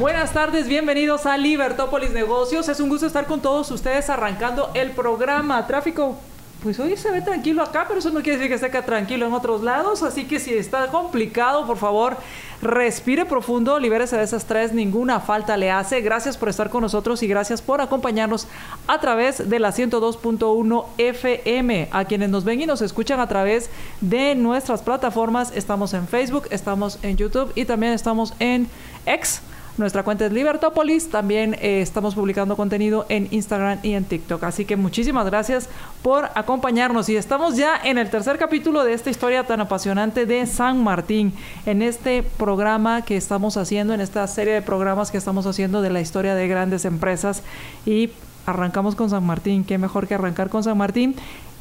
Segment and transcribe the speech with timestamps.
[0.00, 2.70] Buenas tardes, bienvenidos a Libertópolis Negocios.
[2.70, 5.66] Es un gusto estar con todos ustedes arrancando el programa.
[5.66, 6.16] Tráfico,
[6.62, 9.34] pues hoy se ve tranquilo acá, pero eso no quiere decir que esté tranquilo en
[9.34, 10.02] otros lados.
[10.02, 12.16] Así que si está complicado, por favor,
[12.62, 16.00] respire profundo, libérese de esas tres, ninguna falta le hace.
[16.00, 18.48] Gracias por estar con nosotros y gracias por acompañarnos
[18.86, 21.88] a través de la 102.1 FM.
[21.92, 23.68] A quienes nos ven y nos escuchan a través
[24.00, 28.66] de nuestras plataformas, estamos en Facebook, estamos en YouTube y también estamos en
[29.04, 29.42] X
[29.80, 31.10] nuestra cuenta es Libertópolis.
[31.10, 34.44] También eh, estamos publicando contenido en Instagram y en TikTok.
[34.44, 35.68] Así que muchísimas gracias
[36.02, 37.08] por acompañarnos.
[37.08, 41.32] Y estamos ya en el tercer capítulo de esta historia tan apasionante de San Martín.
[41.66, 45.90] En este programa que estamos haciendo, en esta serie de programas que estamos haciendo de
[45.90, 47.42] la historia de grandes empresas.
[47.84, 48.10] Y
[48.46, 49.64] arrancamos con San Martín.
[49.64, 51.16] Qué mejor que arrancar con San Martín.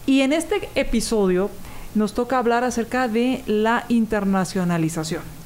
[0.06, 1.50] Y en este episodio
[1.96, 5.39] nos toca hablar acerca de la internacionalización.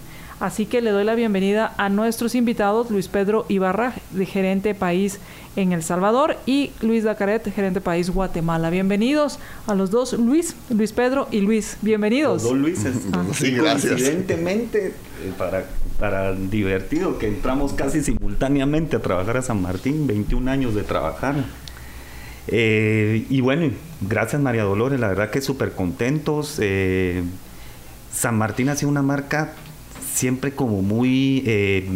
[0.43, 5.21] Así que le doy la bienvenida a nuestros invitados, Luis Pedro Ibarra, de gerente país
[5.55, 8.69] en El Salvador, y Luis Dacaret, gerente país Guatemala.
[8.69, 11.77] Bienvenidos a los dos, Luis, Luis Pedro y Luis.
[11.81, 12.43] Bienvenidos.
[12.43, 12.93] Los dos Luises.
[13.13, 13.23] Ah.
[13.33, 13.93] Sí, gracias.
[13.93, 15.63] Coincidentemente, eh, para,
[15.97, 21.35] para divertido, que entramos casi simultáneamente a trabajar a San Martín, 21 años de trabajar.
[22.49, 23.71] Eh, y bueno,
[24.01, 26.57] gracias María Dolores, la verdad que súper contentos.
[26.59, 27.23] Eh,
[28.11, 29.53] San Martín ha sido una marca
[30.13, 31.43] siempre como muy...
[31.45, 31.89] Eh,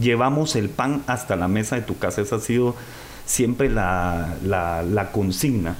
[0.00, 2.74] llevamos el pan hasta la mesa de tu casa, esa ha sido
[3.24, 5.76] siempre la, la, consigna.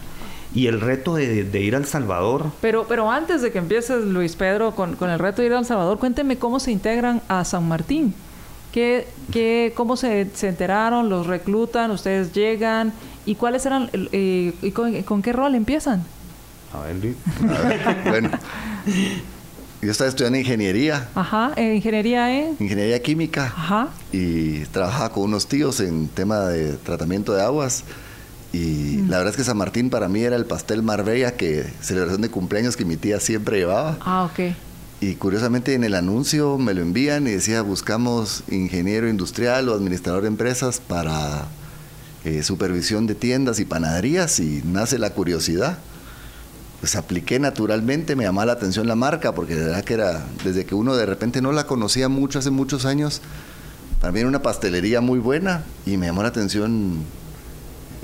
[0.54, 2.46] Y el reto de, ir al Salvador.
[2.60, 5.64] Pero, pero antes de que empieces, Luis Pedro, con, con, el reto de ir al
[5.64, 8.14] Salvador, cuénteme cómo se integran a San Martín.
[8.72, 11.08] ¿Qué, qué, ¿Cómo se, se enteraron?
[11.08, 11.90] ¿Los reclutan?
[11.90, 12.92] ¿Ustedes llegan?
[13.26, 13.90] ¿Y cuáles eran?
[13.92, 16.04] Eh, y con, con, qué rol empiezan?
[16.72, 17.16] A ver, Luis.
[18.04, 18.30] bueno,
[19.82, 21.08] yo estaba estudiando ingeniería.
[21.14, 22.54] Ajá, ingeniería ¿eh?
[22.58, 23.46] Ingeniería química.
[23.46, 23.88] Ajá.
[24.12, 27.84] Y trabajaba con unos tíos en tema de tratamiento de aguas.
[28.52, 29.10] Y mm.
[29.10, 32.28] la verdad es que San Martín para mí era el pastel Marbella, que celebración de
[32.28, 33.96] cumpleaños que mi tía siempre llevaba.
[34.00, 34.54] Ah, ok.
[35.00, 40.22] Y curiosamente en el anuncio me lo envían y decía buscamos ingeniero industrial o administrador
[40.22, 41.46] de empresas para
[42.24, 45.78] eh, supervisión de tiendas y panaderías y nace la curiosidad
[46.80, 50.64] pues apliqué naturalmente, me llamaba la atención la marca, porque de verdad que era, desde
[50.64, 53.20] que uno de repente no la conocía mucho, hace muchos años,
[54.02, 57.04] era una pastelería muy buena y me llamó la atención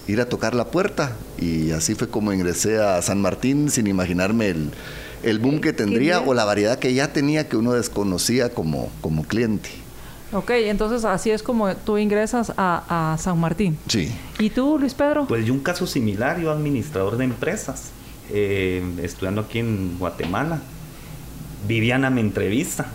[0.07, 4.51] ir a tocar la puerta y así fue como ingresé a San Martín sin imaginarme
[4.51, 4.71] el,
[5.23, 9.25] el boom que tendría o la variedad que ya tenía que uno desconocía como, como
[9.25, 9.71] cliente.
[10.33, 13.79] Ok, entonces así es como tú ingresas a, a San Martín.
[13.89, 14.13] Sí.
[14.39, 15.27] ¿Y tú, Luis Pedro?
[15.27, 17.91] Pues yo un caso similar, yo administrador de empresas
[18.33, 20.61] eh, estudiando aquí en Guatemala.
[21.67, 22.87] Viviana me entrevista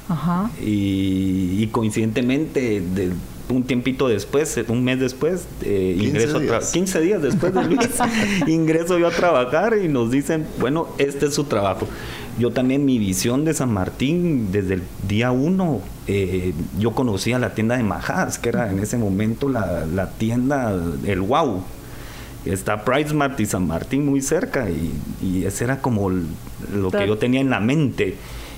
[0.62, 3.12] Y, coincidentemente de,
[3.50, 7.90] un tiempito después, un mes después, eh, ingreso a 15 días después de Luis,
[8.48, 11.86] ingreso yo a trabajar y nos dicen, bueno, este es su trabajo.
[12.40, 17.54] Yo también mi visión de San Martín, desde el día uno, eh, yo conocía la
[17.54, 20.74] tienda de Majas, que era en ese momento la, la tienda,
[21.06, 21.62] el wow,
[22.46, 27.42] está PriceMart y San Martín muy cerca y, ese era como lo que yo tenía
[27.42, 28.16] en la mente.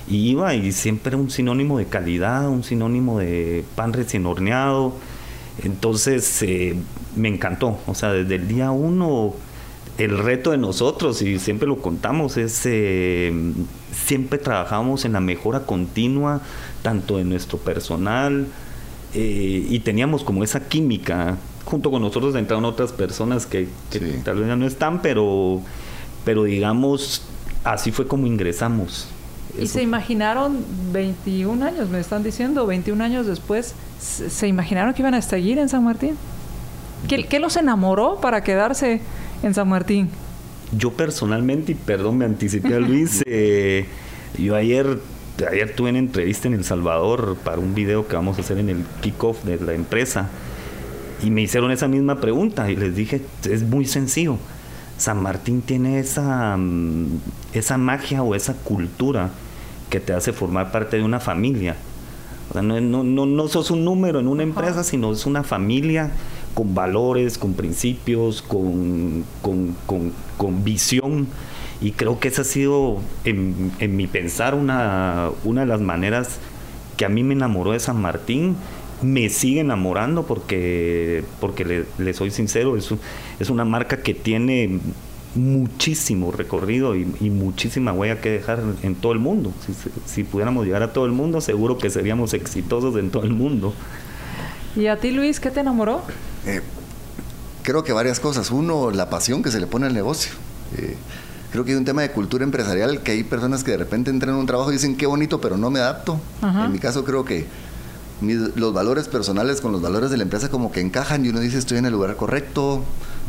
[0.07, 4.94] Y iba y siempre era un sinónimo de calidad, un sinónimo de pan recién horneado.
[5.63, 6.75] Entonces eh,
[7.16, 7.77] me encantó.
[7.88, 9.33] O sea, desde el día uno,
[9.97, 13.31] el reto de nosotros, y siempre lo contamos, es eh,
[13.94, 16.41] siempre trabajamos en la mejora continua,
[16.81, 18.47] tanto de nuestro personal,
[19.13, 23.68] eh, y teníamos como esa química junto con nosotros entraron otras personas que,
[24.24, 25.62] tal vez ya no están, pero,
[26.25, 27.24] pero digamos,
[27.63, 29.07] así fue como ingresamos.
[29.60, 35.13] ¿Y se imaginaron 21 años, me están diciendo, 21 años después, se imaginaron que iban
[35.13, 36.18] a seguir en San Martín?
[37.07, 39.01] ¿Qué, los enamoró para quedarse
[39.44, 40.09] en San Martín?
[40.75, 43.86] Yo personalmente, y perdón, me anticipé a Luis, eh,
[44.39, 45.00] yo ayer,
[45.51, 48.69] ayer tuve una entrevista en El Salvador para un video que vamos a hacer en
[48.69, 50.30] el kickoff de la empresa
[51.23, 54.37] y me hicieron esa misma pregunta y les dije, es muy sencillo.
[54.97, 57.19] San Martín tiene esa, mm,
[57.53, 59.29] esa magia o esa cultura
[59.89, 61.75] que te hace formar parte de una familia.
[62.49, 66.11] O sea, no, no, no, sos un número en una empresa, sino es una familia
[66.53, 71.27] con valores, con principios, con, con, visión.
[71.81, 76.37] Y creo que esa ha sido, en, mi pensar, una, una de las maneras
[76.97, 78.55] que a mí me enamoró de San Martín
[79.01, 82.90] me sigue enamorando porque, porque le, soy sincero, es,
[83.40, 84.80] es una marca que tiene
[85.36, 89.51] muchísimo recorrido y, muchísima huella que dejar en todo el mundo.
[90.06, 93.74] Si, pudiéramos llegar a todo el mundo, seguro que seríamos exitosos en todo el mundo.
[94.75, 96.01] ¿Y a ti, Luis, qué te enamoró?
[96.45, 96.62] Eh,
[97.63, 98.51] creo que varias cosas.
[98.51, 100.31] Uno, la pasión que se le pone al negocio.
[100.78, 100.95] Eh,
[101.51, 104.36] creo que hay un tema de cultura empresarial que hay personas que de repente entran
[104.36, 106.19] en un trabajo y dicen qué bonito, pero no me adapto.
[106.42, 107.45] En mi caso creo que
[108.55, 111.57] los valores personales con los valores de la empresa como que encajan y uno dice
[111.57, 112.83] estoy en el lugar correcto,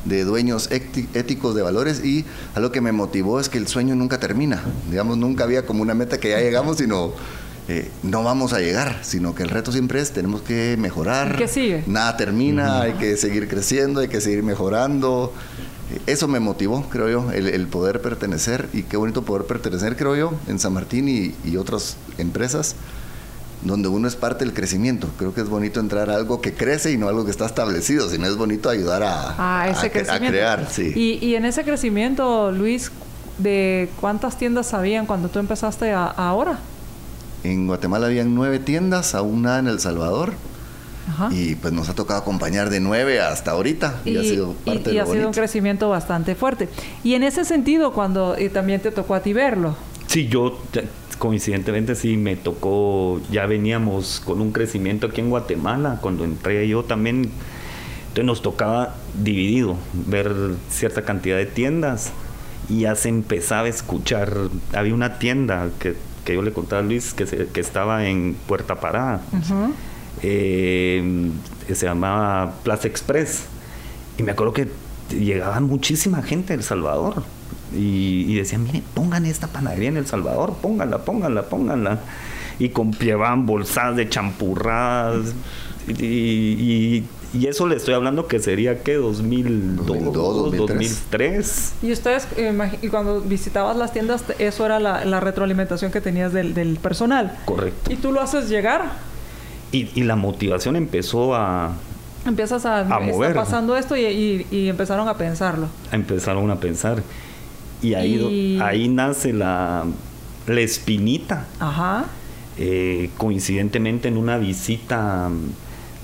[0.04, 2.24] de dueños éticos de valores y
[2.54, 4.62] algo que me motivó es que el sueño nunca termina.
[4.90, 7.12] Digamos, nunca había como una meta que ya llegamos, sino
[7.68, 11.36] eh, no vamos a llegar, sino que el reto siempre es tenemos que mejorar.
[11.36, 11.84] ¿Qué sigue?
[11.86, 15.32] Nada termina, hay que seguir creciendo, hay que seguir mejorando.
[15.90, 20.16] Eh, eso me motivó, creo yo, el, poder pertenecer y qué bonito poder pertenecer, creo
[20.16, 22.76] yo, en San Martín y, y otras empresas
[23.64, 25.08] donde uno es parte del crecimiento.
[25.18, 28.08] Creo que es bonito entrar a algo que crece y no algo que está establecido,
[28.08, 30.68] sino es bonito ayudar a, ese crear.
[30.70, 30.92] Sí.
[30.94, 32.92] Y, en ese crecimiento, Luis,
[33.38, 36.58] ¿de cuántas tiendas habían cuando tú empezaste ahora?
[37.42, 40.34] En Guatemala habían nueve tiendas, aún nada en El Salvador.
[41.30, 44.98] Y pues nos ha tocado acompañar de nueve hasta ahorita y, ha sido parte y,
[44.98, 46.70] ha sido un crecimiento bastante fuerte.
[47.02, 49.76] Y en ese sentido, cuando también te tocó a ti verlo.
[50.06, 50.58] Sí, yo
[51.24, 56.84] coincidentemente sí me tocó, ya veníamos con un crecimiento aquí en Guatemala, cuando entré yo
[56.84, 57.30] también,
[58.08, 60.30] entonces nos tocaba dividido, ver
[60.68, 62.12] cierta cantidad de tiendas
[62.68, 64.36] y ya se empezaba a escuchar,
[64.74, 69.22] había una tienda que, yo le contaba a Luis que, que estaba en Puerta Parada,
[70.22, 71.30] eh,
[71.72, 73.46] se llamaba Plaza Express,
[74.18, 74.68] y me acuerdo que
[75.08, 77.22] llegaba muchísima gente de El Salvador
[77.72, 82.00] y, decían, miren, pongan esta panadería en El Salvador, pónganla, pónganla, pónganla.
[82.58, 82.70] Y
[83.00, 85.34] llevaban bolsadas de champurradas.
[85.88, 87.04] Y,
[87.42, 91.74] eso le estoy hablando que sería que 2002, 2003.
[91.82, 92.28] Y ustedes,
[92.80, 97.36] y cuando visitabas las tiendas, eso era la, retroalimentación que tenías del, personal.
[97.44, 97.92] Correcto.
[97.92, 98.92] ¿Y tú lo haces llegar?
[99.72, 101.72] Y, la motivación empezó a,
[102.24, 103.34] Empiezas a, a mover.
[103.34, 105.66] pasando esto y, y, empezaron a pensarlo.
[105.92, 107.02] Empezaron a pensar.
[107.84, 109.84] Y ahí, ahí nace la,
[110.46, 111.46] la espinita.
[111.60, 112.06] Ajá.
[112.56, 115.28] Eh, coincidentemente en una visita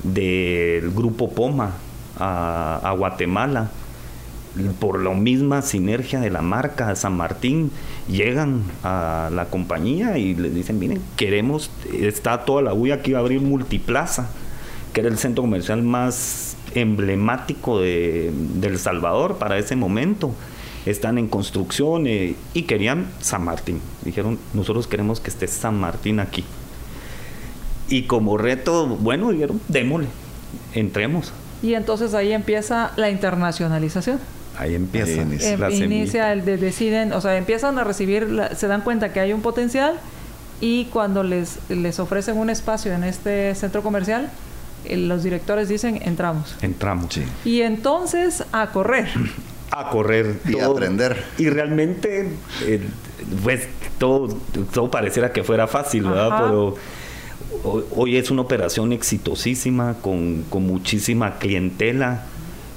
[0.03, 1.73] del grupo Poma
[2.19, 3.71] a, Guatemala,
[4.79, 7.71] por la misma sinergia de la marca San Martín,
[8.09, 13.21] llegan a la compañía y les dicen, miren, queremos, está toda la bulla que iba
[13.21, 14.29] a abrir Multiplaza,
[14.93, 20.35] que era el centro comercial más emblemático de, de El Salvador para ese momento
[20.91, 23.81] están en construcción eh, y querían San Martín.
[24.05, 26.45] Dijeron, nosotros queremos que esté San Martín aquí.
[27.89, 30.09] Y como reto, bueno, dijeron, démosle,
[30.75, 31.33] entremos.
[31.63, 34.19] Y entonces ahí empieza la internacionalización.
[34.59, 35.25] Ahí empieza.
[35.59, 39.33] la inicia el de deciden, o sea, empiezan a recibir, se dan cuenta que hay
[39.33, 39.95] un potencial
[40.61, 44.31] y cuando les, les ofrecen un espacio en este centro comercial,
[44.85, 46.57] eh, los directores dicen, entramos.
[46.63, 47.15] Entramos.
[47.15, 47.25] Sí.
[47.45, 49.09] Y entonces a correr.
[49.71, 51.25] A correr y aprender.
[51.39, 52.29] Y realmente,
[52.63, 52.81] eh,
[53.43, 53.69] pues
[53.99, 54.29] todo,
[54.73, 56.43] todo pareciera que fuera fácil, ¿verdad?
[56.45, 56.77] Pero
[57.63, 62.25] hoy, es una operación exitosísima, con, muchísima clientela.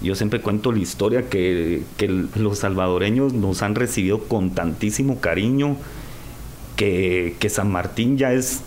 [0.01, 1.83] Yo siempre cuento la historia que,
[2.35, 5.77] los salvadoreños nos han recibido con tantísimo cariño
[6.75, 8.61] que, San Martín ya es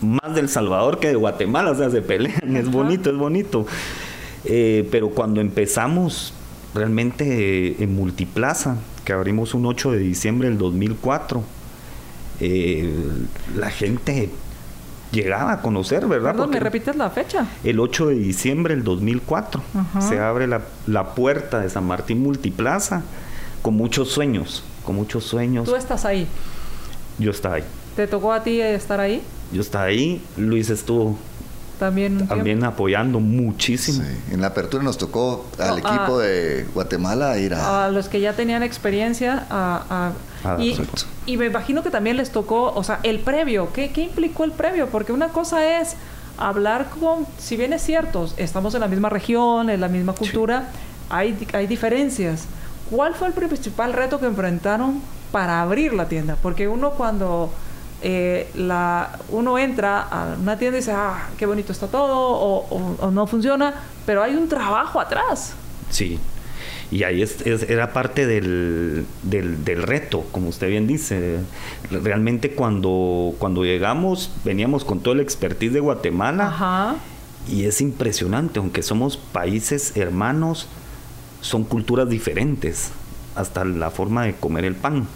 [0.00, 3.66] más del Salvador que de Guatemala, o sea, se pelean, es bonito, es bonito.
[4.44, 6.32] Eh, pero cuando empezamos,
[6.78, 11.42] realmente en Multiplaza, que abrimos un 8 de diciembre del 2004,
[12.40, 12.94] eh,
[13.56, 14.30] la gente
[15.10, 16.32] llegaba a conocer, ¿verdad?
[16.32, 17.46] Perdón, ¿me repites la fecha?
[17.64, 19.62] El 8 de diciembre del 2004
[20.08, 23.02] se abre la, la, puerta de San Martín Multiplaza
[23.62, 25.64] con muchos sueños, con muchos sueños.
[25.68, 26.28] ¿Tú estás ahí?
[27.18, 27.64] Yo estaba ahí.
[27.96, 29.22] ¿Te tocó a ti estar ahí?
[29.50, 31.18] Yo estaba ahí, Luis estuvo
[31.78, 34.02] también, también apoyando muchísimo.
[34.30, 37.86] En la apertura nos tocó al equipo de Guatemala ir a...
[37.86, 39.46] A los que ya tenían experiencia.
[39.50, 40.12] A,
[40.44, 40.76] ah, y,
[41.26, 43.72] y, me imagino que también les tocó, o sea, el previo.
[43.72, 44.88] ¿Qué, ¿Qué implicó el previo?
[44.88, 45.96] Porque una cosa es
[46.36, 50.68] hablar con, si bien es cierto, estamos en la misma región, en la misma cultura,
[51.10, 52.46] hay, hay diferencias.
[52.90, 56.36] ¿Cuál fue el principal reto que enfrentaron para abrir la tienda?
[56.40, 57.52] Porque uno cuando
[58.02, 63.10] eh, la, uno entra a una tienda y dice, ah, qué bonito está todo, o,
[63.10, 63.74] no funciona,
[64.06, 65.54] pero hay un trabajo atrás.
[65.90, 66.18] Sí,
[66.90, 71.40] y ahí es, era parte del, del, reto, como usted bien dice.
[71.90, 76.96] Realmente cuando, cuando llegamos, veníamos con todo el expertise de Guatemala.
[77.48, 80.68] Y es impresionante, aunque somos países hermanos,
[81.40, 82.90] son culturas diferentes,
[83.34, 85.08] hasta la forma de comer el pan.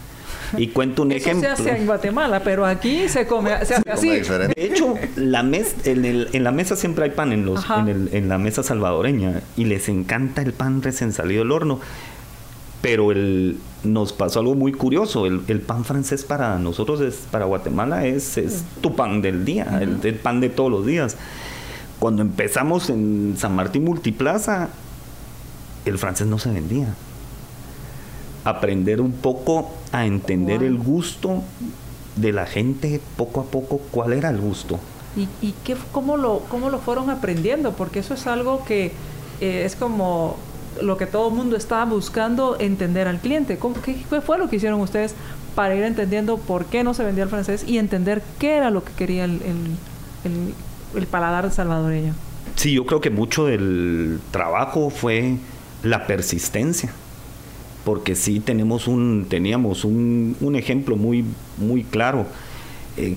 [0.57, 1.43] Y cuento un ejemplo.
[1.43, 4.09] se hace en Guatemala, pero aquí se come, se hace así.
[4.09, 7.89] De hecho, la mes, en, el, en, la mesa siempre hay pan en, los, en,
[7.89, 11.81] el, en, la mesa salvadoreña y les encanta el pan recién salido del horno.
[12.81, 15.27] Pero el, nos pasó algo muy curioso.
[15.27, 19.79] El, el, pan francés para nosotros, es, para Guatemala, es, es tu pan del día,
[19.81, 21.17] el, el pan de todos los días.
[21.99, 24.69] Cuando empezamos en San Martín Multiplaza,
[25.85, 26.95] el francés no se vendía
[28.45, 31.43] aprender un poco a entender el gusto
[32.17, 34.79] de la gente poco a poco, cuál era el gusto.
[35.17, 37.73] ¿Y, y qué, cómo, lo, cómo lo fueron aprendiendo?
[37.73, 38.93] Porque eso es algo que
[39.41, 40.37] eh, es como
[40.81, 43.59] lo que todo el mundo está buscando entender al cliente.
[43.85, 45.15] qué, fue lo que hicieron ustedes
[45.55, 48.83] para ir entendiendo por qué no se vendía el francés y entender qué era lo
[48.83, 49.41] que quería el,
[50.25, 50.55] el,
[50.97, 52.15] el paladar salvadoreño?
[52.57, 55.37] Sí, yo creo que mucho del trabajo fue
[55.83, 56.93] la persistencia
[57.85, 61.25] porque sí tenemos un, teníamos un, ejemplo muy,
[61.59, 62.27] muy claro.
[62.97, 63.17] Eh,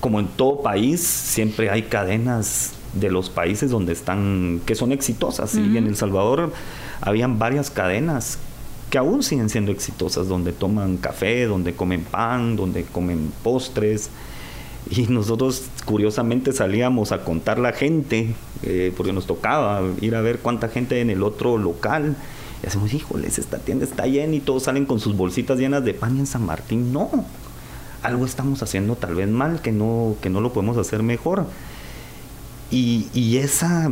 [0.00, 5.54] como en todo país, siempre hay cadenas de los países donde están, que son exitosas.
[5.54, 6.52] Y en El Salvador
[7.00, 8.38] habían varias cadenas
[8.90, 14.10] que aún siguen siendo exitosas, donde toman café, donde comen pan, donde comen postres.
[14.90, 20.40] Y nosotros curiosamente salíamos a contar la gente, eh, porque nos tocaba ir a ver
[20.40, 22.16] cuánta gente en el otro local
[22.62, 25.94] y hacemos, híjoles, esta tienda está llena y todos salen con sus bolsitas llenas de
[25.94, 26.92] pan y en San Martín.
[26.92, 27.10] No,
[28.02, 31.46] algo estamos haciendo tal vez mal, que no, que no lo podemos hacer mejor.
[32.70, 33.90] Y, esa,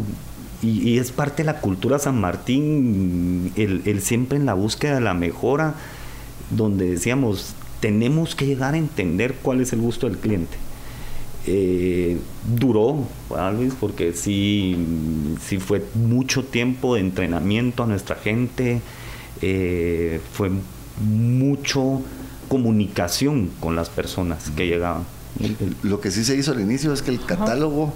[0.63, 5.01] y, es parte de la cultura San Martín, el, el siempre en la búsqueda de
[5.03, 5.75] la mejora,
[6.51, 10.57] donde decíamos, tenemos que llegar a entender cuál es el gusto del cliente
[11.53, 12.17] eh,
[12.57, 13.09] duró,
[13.53, 14.77] Luis, porque sí,
[15.45, 18.81] sí fue mucho tiempo de entrenamiento a nuestra gente,
[19.43, 20.53] eh, fue
[21.01, 22.03] mucho
[22.47, 25.03] comunicación con las personas que llegaban.
[25.83, 27.95] Lo que sí se hizo al inicio es que el catálogo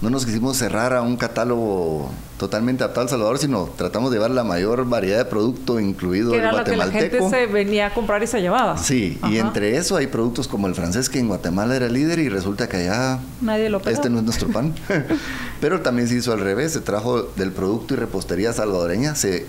[0.00, 4.30] no nos quisimos cerrar a un catálogo totalmente adaptado al Salvador, sino tratamos de llevar
[4.30, 6.70] la mayor variedad de producto incluido el guatemalteco.
[6.70, 8.78] que la gente se venía a comprar y se llevaba.
[8.78, 12.28] Sí, y entre eso hay productos como el francés que en Guatemala era líder y
[12.28, 14.72] resulta que allá nadie lo Este no es nuestro pan.
[15.60, 19.46] Pero también se hizo al revés, se trajo del producto y repostería salvadoreña, se,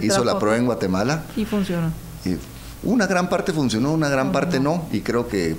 [0.00, 1.90] hizo la prueba en Guatemala y funcionó.
[2.24, 2.36] Y
[2.84, 5.56] una gran parte funcionó, una gran parte no, y creo que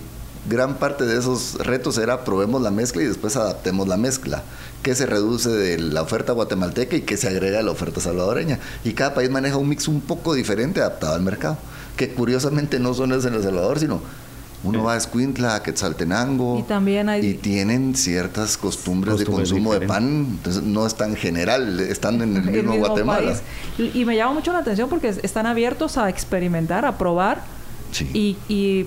[0.49, 4.43] gran parte de esos retos era probemos la mezcla y después adaptemos la mezcla,
[4.81, 8.59] que se reduce de la oferta guatemalteca y que se agrega a la oferta salvadoreña.
[8.83, 11.57] Y cada país maneja un mix un poco diferente adaptado al mercado,
[11.95, 14.01] que curiosamente no son es en El Salvador, sino
[14.63, 19.87] uno va a Escuintla, a Quetzaltenango y, también y tienen ciertas costumbres, de consumo de
[19.87, 23.35] pan, entonces no es tan general, están en el, mismo, Guatemala.
[23.77, 27.43] Y, me llama mucho la atención porque están abiertos a experimentar, a probar
[28.13, 28.85] y, y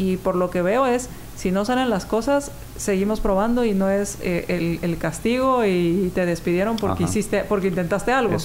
[0.00, 3.90] y por lo que veo es, si no salen las cosas, seguimos probando y no
[3.90, 8.38] es eh, el, castigo y te despidieron porque hiciste, porque intentaste algo.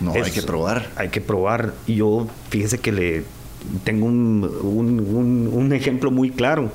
[0.00, 0.90] No, hay que probar.
[0.96, 1.72] Hay que probar.
[1.86, 3.24] Y yo, fíjese que le
[3.84, 6.70] tengo un, un, ejemplo muy claro.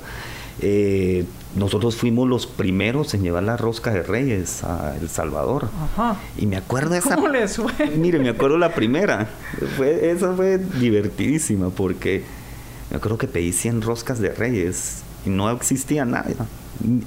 [0.60, 5.68] Eh, nosotros fuimos los primeros en llevar la rosca de Reyes a El Salvador.
[5.94, 6.16] Ajá.
[6.36, 7.14] Y me acuerdo esa.
[7.14, 7.72] ¿Cómo les fue?
[7.96, 9.28] Mire, me acuerdo la primera.
[9.76, 12.24] Fue, esa fue divertidísima porque
[12.92, 16.46] yo creo que pedí 100 roscas de Reyes y no existía nada.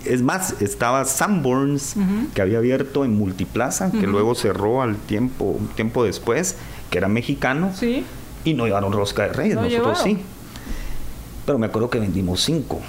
[0.04, 1.96] Es más, estaba Sanborns,
[2.34, 6.56] que había abierto en Multiplaza, que luego cerró al tiempo, un tiempo después,
[6.89, 7.72] que era mexicano.
[7.75, 8.04] Sí.
[8.44, 10.20] Y no llevaron rosca de Reyes, nosotros sí.
[11.46, 12.82] Pero me acuerdo que vendimos 5.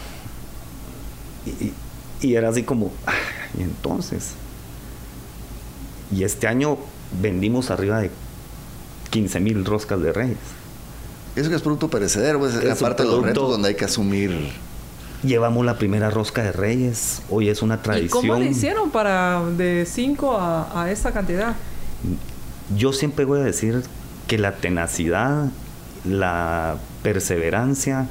[2.23, 2.93] Y, era así como,
[3.59, 4.33] y entonces.
[6.11, 6.79] Y este año
[7.21, 8.11] vendimos arriba de
[9.11, 10.56] 15 mil roscas de Reyes.
[11.37, 14.51] Eso que es producto perecedero, pues, es aparte de los retos donde hay que asumir.
[15.23, 18.25] Llevamos la primera rosca de Reyes, hoy es una tradición.
[18.25, 21.55] ¿Y cómo le hicieron para de 5 a, a esa cantidad?
[22.77, 23.83] Yo siempre voy a decir
[24.27, 25.51] que la tenacidad,
[26.05, 28.09] la perseverancia,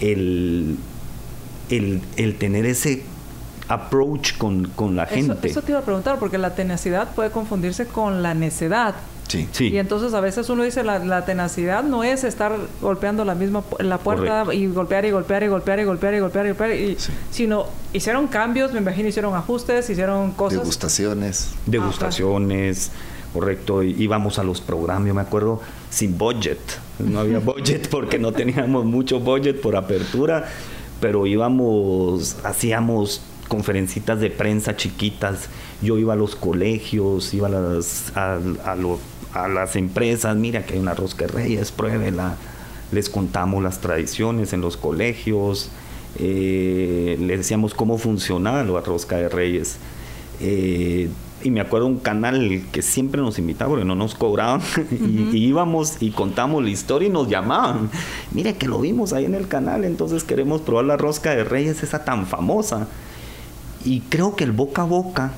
[0.00, 0.76] el,
[1.70, 3.02] el, tener ese
[3.68, 5.48] approach con, la gente.
[5.48, 8.94] Eso te iba a preguntar, porque la tenacidad puede confundirse con la necedad.
[9.28, 9.48] Sí.
[9.52, 9.68] sí.
[9.68, 13.98] Y entonces a veces uno dice la, tenacidad no es estar golpeando la misma la
[13.98, 16.96] puerta y golpear y golpear y golpear y golpear y golpear y golpear, y,
[17.30, 20.60] sino hicieron cambios, me imagino hicieron ajustes, hicieron cosas.
[20.60, 21.54] Degustaciones.
[21.66, 22.90] Degustaciones.
[23.32, 26.58] correcto, íbamos a los programas, yo me acuerdo, sin budget,
[26.98, 30.46] no había budget porque no teníamos mucho budget por apertura,
[31.00, 35.48] pero íbamos, hacíamos conferencitas de prensa chiquitas,
[35.82, 38.38] yo iba a los colegios, iba a las, a,
[39.48, 42.36] las empresas, mira que hay una rosca de reyes, pruébela,
[42.92, 45.70] les contamos las tradiciones en los colegios,
[46.18, 49.76] eh, les decíamos cómo funcionaba la rosca de reyes.
[50.40, 51.08] Eh,
[51.42, 55.96] y me acuerdo un canal que siempre nos invitaba porque no nos cobraban y, íbamos
[56.00, 57.90] y contamos la historia y nos llamaban.
[58.32, 61.82] Mire que lo vimos ahí en el canal, entonces queremos probar la rosca de reyes,
[61.82, 62.88] esa tan famosa.
[63.84, 65.32] Y creo que el boca a boca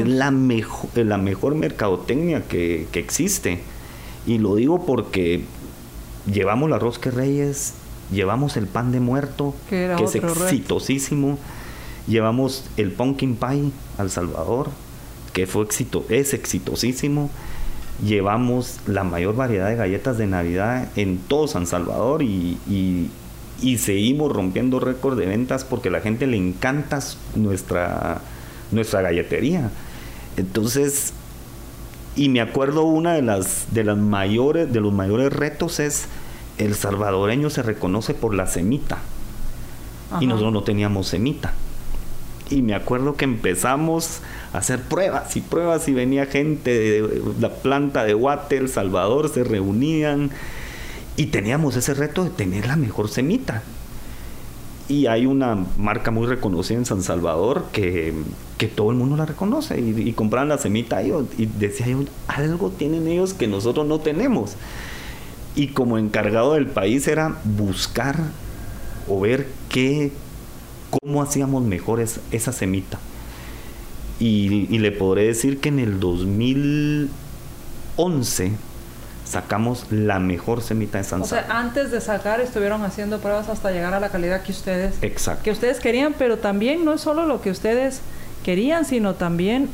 [0.00, 3.60] es la mejor, la mejor mercadotecnia que, existe.
[4.26, 5.44] Y lo digo porque
[6.32, 7.74] llevamos la rosca reyes,
[8.12, 11.38] llevamos el pan de muerto, que, es exitosísimo.
[12.06, 14.68] Llevamos el pumpkin pie al Salvador,
[15.32, 17.30] que fue éxito, es exitosísimo.
[18.04, 22.58] Llevamos la mayor variedad de galletas de Navidad en todo San Salvador y,
[23.62, 26.98] y seguimos rompiendo récords de ventas porque a la gente le encanta
[27.34, 28.20] nuestra,
[28.70, 29.70] nuestra galletería.
[30.36, 31.12] Entonces,
[32.16, 36.06] y me acuerdo una de las, de las mayores, de los mayores retos es
[36.58, 38.98] el salvadoreño se reconoce por la semita.
[40.20, 41.54] Y nosotros no teníamos semita.
[42.50, 44.20] Y me acuerdo que empezamos
[44.52, 49.28] a hacer pruebas y pruebas y venía gente de la planta de Guate, El Salvador,
[49.28, 50.30] se reunían
[51.16, 53.62] y teníamos ese reto de tener la mejor semita.
[54.88, 58.12] Y hay una marca muy reconocida en San Salvador que,
[58.74, 61.26] todo el mundo la reconoce y, y compraban la semita ellos.
[61.36, 61.86] Y decía
[62.28, 64.56] algo tienen ellos que nosotros no tenemos.
[65.54, 68.16] Y como encargado del país era buscar
[69.08, 70.10] o ver qué,
[70.90, 72.98] cómo hacíamos mejor esa semita.
[74.20, 78.52] Y, y le podré decir que en el 2011
[79.24, 83.70] sacamos la mejor semita de San O sea, antes de sacar estuvieron haciendo pruebas hasta
[83.70, 84.94] llegar a la calidad que ustedes
[85.42, 88.00] que ustedes querían, pero también no es solo lo que ustedes
[88.44, 89.68] querían, sino también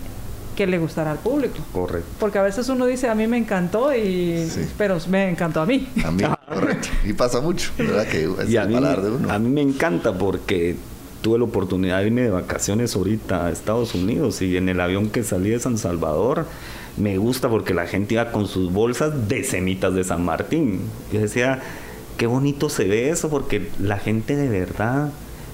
[0.57, 1.57] que le gustara al público.
[1.73, 2.09] Correcto.
[2.19, 5.89] Porque a veces uno dice, a mí me encantó, y pero me encantó a mí.
[6.05, 6.89] A mí, correcto.
[7.05, 8.07] Y pasa mucho, ¿verdad?
[8.07, 9.33] Que es a, mí, de uno.
[9.33, 10.77] a mí me encanta porque
[11.23, 15.11] tuve la oportunidad de irme de vacaciones ahorita a Estados Unidos y en el avión
[15.11, 16.47] que salí de San Salvador
[16.97, 20.81] me gusta porque la gente iba con sus bolsas de semitas de San Martín.
[21.13, 21.61] Yo decía,
[22.17, 25.11] qué bonito se ve eso porque la gente de verdad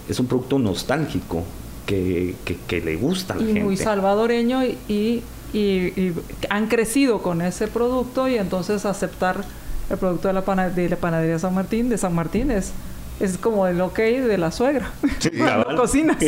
[0.09, 1.45] es un producto nostálgico
[1.87, 2.35] que,
[2.71, 5.23] le gusta a la y muy salvadoreño y,
[5.53, 6.13] y,
[6.51, 9.45] han crecido con ese producto y entonces aceptar
[9.89, 12.73] el producto de la, de la panadería San Martín, de San Martín es
[13.21, 14.91] es como el ok de la suegra.
[15.19, 15.31] Sí,
[15.77, 16.19] cocinas.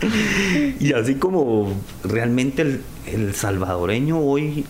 [0.80, 1.72] y así como
[2.04, 2.82] realmente el,
[3.34, 4.64] salvadoreño hoy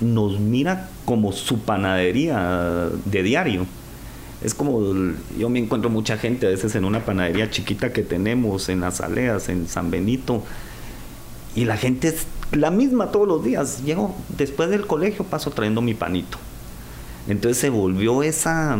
[0.00, 3.66] nos mira como su panadería de diario.
[4.42, 4.80] Es como,
[5.38, 9.00] yo me encuentro mucha gente a veces en una panadería chiquita que tenemos en las
[9.00, 10.42] aleas, en San Benito,
[11.54, 13.82] y la gente es la misma todos los días.
[13.84, 16.38] Llego después del colegio, paso trayendo mi panito.
[17.26, 18.76] Entonces se volvió esa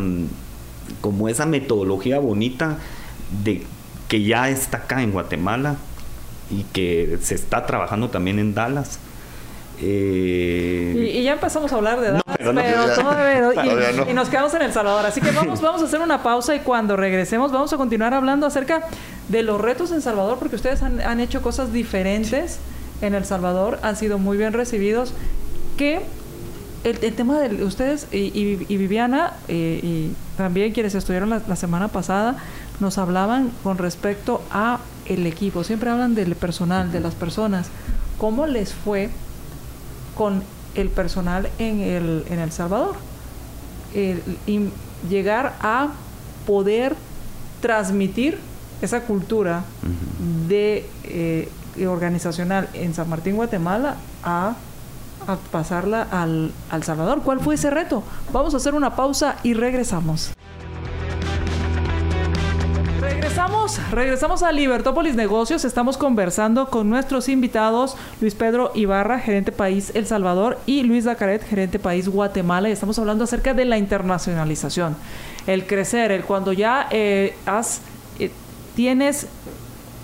[1.00, 2.78] como esa metodología bonita
[3.42, 3.62] de
[4.08, 5.76] que ya está acá en Guatemala
[6.50, 8.98] y que se está trabajando también en Dallas.
[9.80, 12.52] Eh, y, ya empezamos a hablar de Dallas, pero,
[14.08, 15.04] y, nos quedamos en El Salvador.
[15.06, 18.46] Así que vamos, vamos a hacer una pausa y cuando regresemos vamos a continuar hablando
[18.46, 18.84] acerca
[19.28, 22.58] de los retos en Salvador, porque ustedes han, hecho cosas diferentes
[23.00, 25.12] en El Salvador, han sido muy bien recibidos.
[25.76, 26.02] Que
[26.84, 32.36] el, tema de ustedes y, Viviana eh, y también quienes estuvieron la, semana pasada
[32.78, 35.64] nos hablaban con respecto a el equipo.
[35.64, 37.68] Siempre hablan del personal, de las personas.
[38.18, 39.10] ¿Cómo les fue
[40.16, 40.42] con
[40.74, 42.96] el personal en El, en el Salvador?
[44.46, 44.70] y
[45.08, 45.90] llegar a
[46.48, 46.96] poder
[47.60, 48.40] transmitir
[48.82, 49.62] esa cultura
[50.48, 51.48] de eh,
[51.86, 54.56] organizacional en San Martín, Guatemala, a
[55.26, 57.22] a pasarla al, al Salvador.
[57.22, 58.02] ¿Cuál fue ese reto?
[58.32, 60.32] Vamos a hacer una pausa y regresamos.
[63.24, 65.64] Regresamos, regresamos a Libertópolis Negocios.
[65.64, 71.42] Estamos conversando con nuestros invitados, Luis Pedro Ibarra, gerente país El Salvador, y Luis Dacaret,
[71.42, 72.68] gerente país Guatemala.
[72.68, 74.94] Y estamos hablando acerca de la internacionalización,
[75.46, 77.80] el crecer, el cuando ya eh, has,
[78.18, 78.30] eh,
[78.76, 79.26] tienes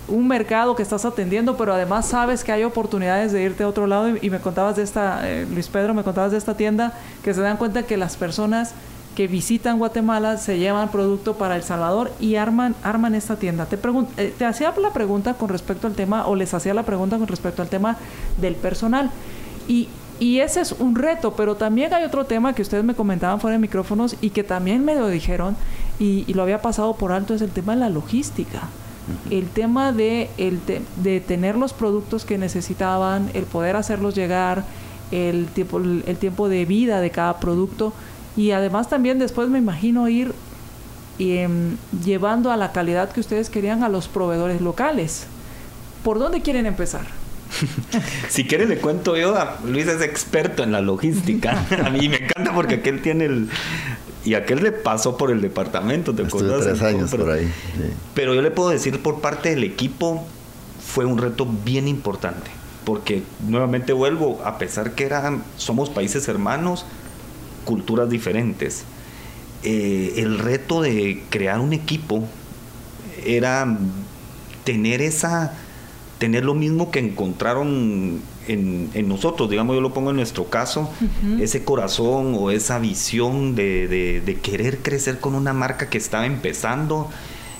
[0.07, 3.85] un mercado que estás atendiendo, pero además sabes que hay oportunidades de irte a otro
[3.85, 7.35] lado y, me contabas de esta, eh, Luis Pedro, me contabas de esta tienda que
[7.35, 8.73] se dan cuenta que las personas
[9.15, 13.65] que visitan Guatemala se llevan producto para El Salvador y arman, arman esta tienda.
[13.65, 13.77] Te,
[14.17, 17.27] eh, te hacía la pregunta con respecto al tema, o les hacía la pregunta con
[17.27, 17.97] respecto al tema
[18.39, 19.11] del personal.
[19.67, 23.39] Y, y ese es un reto, pero también hay otro tema que ustedes me comentaban
[23.39, 25.55] fuera de micrófonos y que también me lo dijeron
[25.99, 28.69] y, y lo había pasado por alto, es el tema de la logística
[29.29, 30.59] el tema de, el
[30.97, 34.63] de tener los productos que necesitaban, el poder hacerlos llegar,
[35.11, 37.93] el tiempo, el tiempo de vida de cada producto
[38.35, 40.33] y además también después me imagino ir
[41.19, 45.27] em, llevando a la calidad que ustedes querían a los proveedores locales.
[46.03, 47.05] ¿Por dónde quieren empezar?
[48.29, 51.65] si quiere le cuento yo, Luis es experto en la logística.
[51.85, 53.49] a mí me encanta porque aquel tiene el,
[54.23, 56.63] y aquel le pasó por el departamento, ¿te acuerdas?
[56.63, 57.51] tres años por ahí.
[58.13, 60.25] Pero yo le puedo decir por parte del equipo
[60.85, 62.51] fue un reto bien importante,
[62.83, 66.85] porque nuevamente vuelvo, a pesar que eran, somos países hermanos,
[67.65, 68.83] culturas diferentes.
[69.63, 72.23] Eh, el reto de crear un equipo
[73.25, 73.77] era
[74.63, 75.53] tener esa
[76.21, 80.87] tener lo mismo que encontraron en, nosotros, digamos, yo lo pongo en nuestro caso,
[81.39, 87.09] ese corazón o esa visión de, querer crecer con una marca que estaba empezando,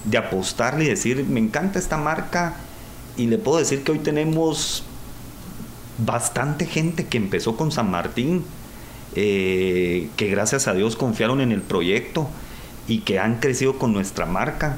[0.06, 2.56] de apostarle y decir, me encanta esta marca,
[3.18, 4.84] y le puedo decir que hoy tenemos
[5.98, 8.44] bastante gente que empezó con San Martín,
[9.16, 12.30] eh, que gracias a Dios confiaron en el proyecto
[12.88, 14.78] y que han crecido con nuestra marca,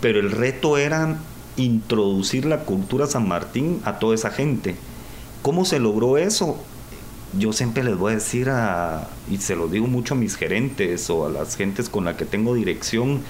[0.00, 1.18] pero el reto era
[1.56, 4.76] introducir la cultura San Martín a toda esa gente.
[5.42, 6.58] ¿Cómo se logró eso?
[7.38, 8.50] Yo siempre les voy a decir
[9.30, 12.24] y se lo digo mucho a mis gerentes o a las gentes con las que
[12.24, 13.20] tengo dirección,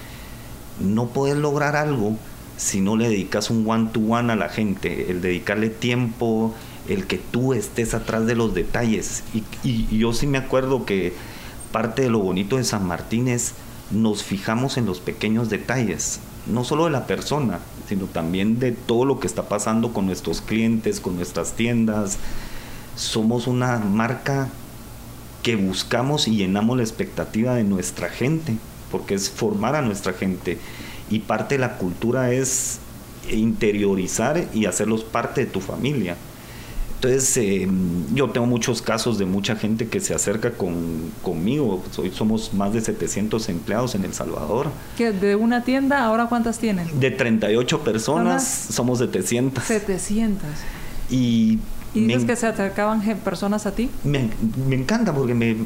[0.80, 2.16] no puedes lograr algo
[2.56, 6.54] si no le dedicas un one to one a la gente, el dedicarle tiempo,
[6.88, 9.22] el que tú estés atrás de los detalles.
[9.64, 11.14] Y, yo sí me acuerdo que
[11.72, 13.54] parte de lo bonito de San Martín es
[13.90, 19.04] nos fijamos en los pequeños detalles, no solo de la persona, sino también de todo
[19.04, 22.18] lo que está pasando con nuestros clientes, con nuestras tiendas.
[22.96, 24.48] Somos una marca
[25.42, 28.56] que buscamos y llenamos la expectativa de nuestra gente,
[28.90, 30.58] porque es formar a nuestra gente.
[31.08, 32.80] Y parte de la cultura es
[33.30, 36.16] interiorizar y hacerlos parte de tu familia.
[36.96, 37.68] Entonces, eh,
[38.14, 41.84] yo tengo muchos casos de mucha gente que se acerca con, conmigo.
[41.98, 44.70] Hoy somos más de 700 empleados en El Salvador.
[44.96, 46.98] ¿Que ¿De una tienda ahora cuántas tienen?
[46.98, 49.62] De 38 personas, somos 700.
[49.62, 50.46] 700.
[51.10, 51.58] Y
[51.96, 53.88] ¿Y dices que se acercaban personas a ti?
[54.04, 54.28] Me,
[54.68, 55.56] me, encanta porque me,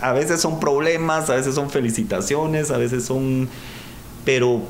[0.00, 3.48] a veces son problemas, a veces son felicitaciones, a veces son...
[4.24, 4.62] Pero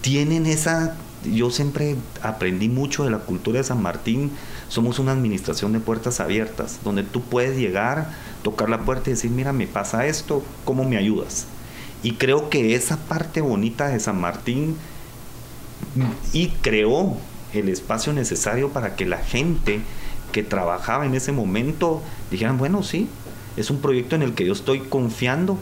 [0.00, 0.96] tienen esa...
[1.30, 4.30] Yo siempre aprendí mucho de la cultura de San Martín
[4.72, 8.08] somos una administración de puertas abiertas, donde tú puedes llegar,
[8.42, 11.44] tocar la puerta y decir, mira, me pasa esto, ¿cómo me ayudas?
[12.02, 14.76] Y creo que esa parte bonita de San Martín
[16.32, 17.18] y creó
[17.52, 19.80] el espacio necesario para que la gente
[20.32, 23.08] que trabajaba en ese momento dijeran, bueno, sí,
[23.58, 25.58] es un proyecto en el que yo estoy confiando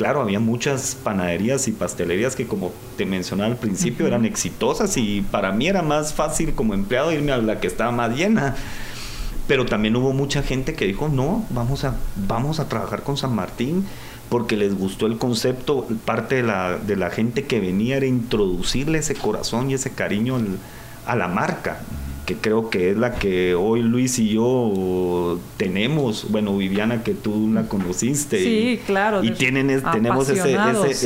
[0.00, 5.20] claro, había muchas panaderías y pastelerías que como te mencionaba al principio eran exitosas y
[5.20, 8.56] para mí era más fácil como empleado irme a la que estaba más llena.
[9.46, 13.34] Pero también hubo mucha gente que dijo, no, vamos a, vamos a trabajar con San
[13.34, 13.84] Martín
[14.30, 15.86] porque les gustó el concepto.
[16.06, 20.38] Parte de la, de la gente que venía era introducirle ese corazón y ese cariño
[21.04, 21.82] a la marca
[22.30, 27.50] que creo que es la que hoy Luis y yo tenemos, bueno, Viviana que tú
[27.52, 28.38] la conociste.
[28.38, 29.24] Sí, claro.
[29.24, 30.56] Y tienen, tenemos ese,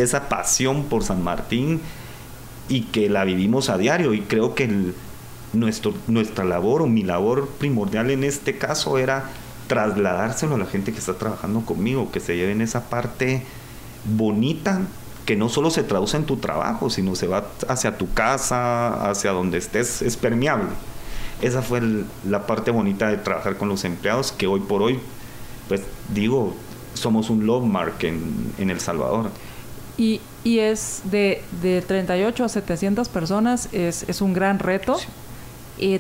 [0.03, 1.81] esa pasión por San Martín
[2.69, 4.69] y que la vivimos a diario y creo que
[5.55, 9.31] nuestro, nuestra labor o mi labor primordial en este caso era
[9.67, 13.45] trasladárselo a la gente que está trabajando conmigo, que se lleven esa parte
[14.05, 14.83] bonita
[15.25, 19.31] que no solo se traduce en tu trabajo, sino se va hacia tu casa, hacia
[19.31, 20.69] donde estés, es permeable
[21.45, 21.83] esa fue
[22.27, 24.99] la parte bonita de trabajar con los empleados, que hoy por hoy,
[25.69, 26.55] pues digo,
[26.95, 29.31] somos un love mark en, El Salvador.
[29.99, 34.97] Y, y es de, de, 38 a 700 personas, es, es un gran reto.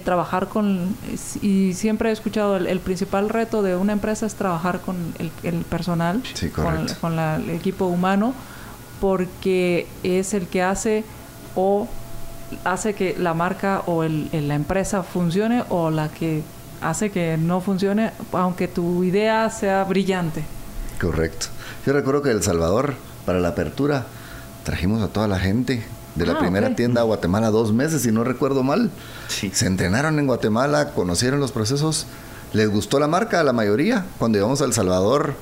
[0.04, 0.96] Trabajar con,
[1.42, 5.62] y siempre he escuchado, el, principal reto de una empresa es trabajar con el, el
[5.64, 6.22] personal,
[6.54, 8.32] con, con el equipo humano,
[9.00, 11.04] porque es el que hace
[11.54, 11.86] o
[12.64, 16.42] hace que la marca o el, la empresa funcione o la que
[16.80, 20.44] hace que no funcione, aunque tu idea sea brillante.
[21.00, 21.46] Correcto.
[21.86, 22.94] Yo recuerdo que El Salvador,
[23.26, 24.06] para la apertura,
[24.64, 28.12] trajimos a toda la gente de la ah, primera tienda a Guatemala dos meses, si
[28.12, 28.90] no recuerdo mal.
[29.28, 32.06] Se entrenaron en Guatemala, conocieron los procesos,
[32.52, 34.06] les gustó la marca a la mayoría.
[34.18, 35.34] Cuando llegamos a El Salvador,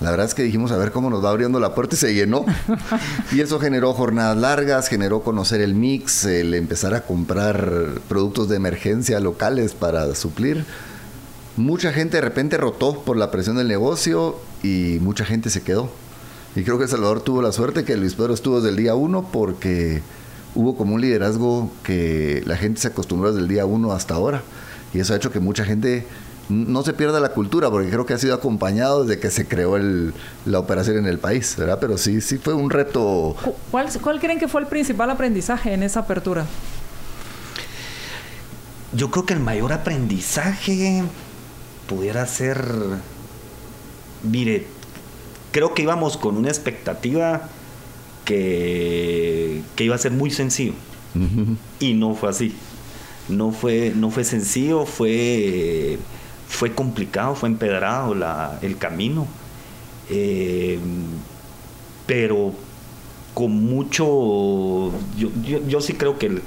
[0.00, 2.14] la verdad es que dijimos a ver cómo nos va abriendo la puerta y se
[2.14, 2.44] llenó.
[3.32, 8.56] y eso generó jornadas largas, generó conocer el mix, el empezar a comprar productos de
[8.56, 10.64] emergencia locales para suplir.
[11.56, 15.88] Mucha gente de repente rotó por la presión del negocio y mucha gente se quedó.
[16.56, 19.28] Y creo que Salvador tuvo la suerte que Luis Pedro estuvo desde el día uno
[19.32, 20.02] porque
[20.54, 24.42] hubo como un liderazgo que la gente se acostumbró desde el día uno hasta ahora.
[24.92, 26.06] Y eso ha hecho que mucha gente
[26.48, 29.78] no se pierda la cultura, porque creo que ha sido acompañado desde que se creó
[29.78, 31.78] la operación en el país, ¿verdad?
[31.80, 33.36] Pero sí, sí fue un reto.
[33.70, 36.46] ¿Cuál, ¿Cuál creen que fue el principal aprendizaje en esa apertura?
[38.92, 41.02] Yo creo que el mayor aprendizaje
[41.88, 42.64] pudiera ser,
[44.22, 44.66] mire,
[45.50, 47.48] creo que íbamos con una expectativa
[48.24, 50.74] que, que iba a ser muy sencillo.
[51.78, 52.54] Y no fue así.
[53.28, 55.98] No fue, no fue sencillo, fue
[56.54, 58.14] fue complicado, fue empedrado
[58.62, 59.26] el camino,
[60.08, 60.78] eh,
[62.06, 62.52] pero
[63.34, 66.42] con mucho, yo, sí creo que el,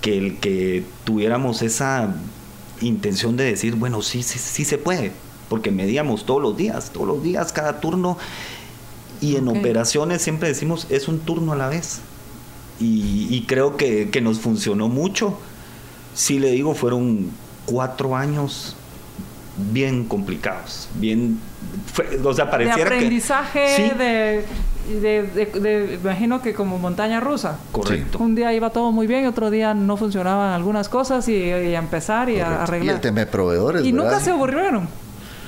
[0.00, 2.14] que el que tuviéramos esa
[2.80, 5.12] intención de decir, bueno, sí, sí, sí se puede,
[5.48, 8.16] porque medíamos todos los días, todos los días, cada turno,
[9.20, 12.00] y en operaciones siempre decimos, es un turno a la vez.
[12.78, 15.38] Y, creo que, que, nos funcionó mucho.
[16.12, 17.30] Sí le digo, fueron
[17.64, 18.76] cuatro años
[19.56, 21.38] bien complicados, bien,
[22.22, 24.44] o sea, pareciera de aprendizaje, de,
[25.00, 27.58] de, imagino que como montaña rusa.
[27.72, 28.18] Correcto.
[28.18, 32.28] Un día iba todo muy bien, otro día no funcionaban algunas cosas y, a empezar
[32.28, 32.94] y a arreglar.
[32.94, 33.84] Y el tema de proveedores.
[33.84, 34.88] Y nunca se aburrieron.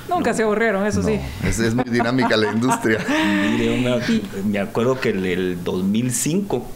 [0.09, 1.19] Nunca se aburrieron, eso sí.
[1.45, 3.05] Es, muy dinámica la industria.
[4.45, 6.67] me acuerdo que el, el 2005,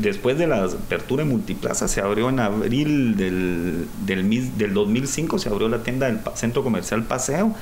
[0.00, 5.48] después de la apertura de Multiplaza, se abrió en abril del, del, del 2005, se
[5.48, 7.54] abrió la tienda del Centro Comercial Paseo.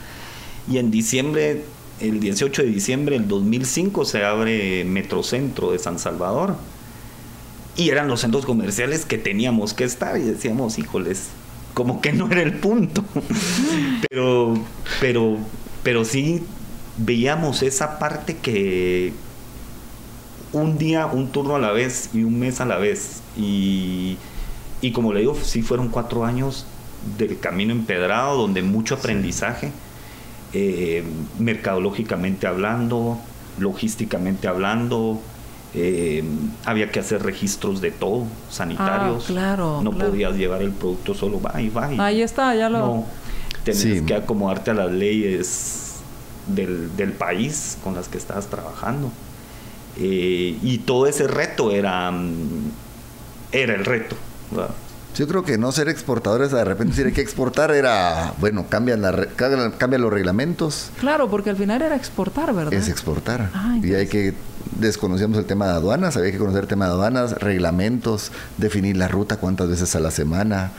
[0.70, 1.64] Y en diciembre,
[2.00, 6.56] el 18 de diciembre del 2005, se abre Metrocentro de San Salvador.
[7.76, 11.28] Y eran los centros comerciales que teníamos que estar y decíamos, híjoles,
[11.76, 13.04] como que no era el punto.
[14.08, 14.54] pero,
[14.98, 15.36] pero,
[15.82, 16.42] pero sí
[16.96, 19.12] veíamos esa parte que
[20.54, 23.20] un día, un turno a la vez y un mes a la vez.
[23.36, 24.16] Y,
[24.80, 26.64] y como le digo, sí fueron cuatro años
[27.18, 29.70] del camino empedrado, donde mucho aprendizaje,
[30.54, 31.04] eh,
[31.38, 33.18] mercadológicamente hablando,
[33.58, 35.20] logísticamente hablando,
[35.78, 36.24] eh,
[36.64, 39.24] había que hacer registros de todo, sanitarios.
[39.24, 39.80] Ah, claro.
[39.82, 41.90] No podías llevar el producto solo, va y va.
[41.98, 42.78] Ahí está, ya lo.
[42.78, 43.06] No,
[43.62, 45.96] tenés que acomodarte a las leyes
[46.46, 49.12] del, país con las que estabas trabajando.
[49.98, 52.70] Eh, y todo ese reto era, mm,
[53.52, 54.16] era el reto.
[55.14, 59.02] Yo creo que no ser exportadores, de repente decir hay que exportar era, bueno, cambian,
[59.02, 60.90] la, cambian los reglamentos.
[61.00, 62.72] Claro, porque al final era exportar, ¿verdad?
[62.72, 63.50] Es exportar.
[63.82, 64.34] y hay que,
[64.78, 69.08] desconocíamos el tema de aduanas, había que conocer el tema de aduanas, reglamentos, definir la
[69.08, 70.72] ruta, cuántas veces a la semana,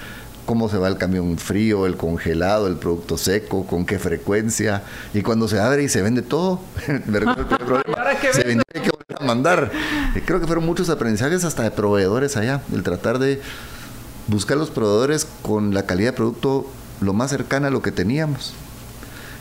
[0.46, 4.84] cómo se va el camión frío, el congelado, el producto seco, con qué frecuencia.
[5.14, 6.62] Y cuando se abre y se vende todo,
[7.06, 7.38] ¿verdad?
[8.32, 9.72] se vende, hay que volver a mandar.
[10.26, 13.42] Creo que fueron muchos aprendizajes hasta de proveedores allá, el tratar de
[14.28, 16.70] buscar los proveedores con la calidad de producto
[17.02, 18.54] lo más cercana a lo que teníamos.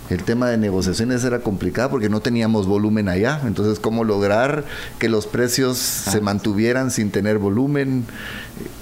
[0.09, 3.41] El tema de negociaciones era complicado porque no teníamos volumen allá.
[3.45, 4.65] Entonces, ¿cómo lograr
[4.99, 8.05] que los precios se mantuvieran sin tener volumen?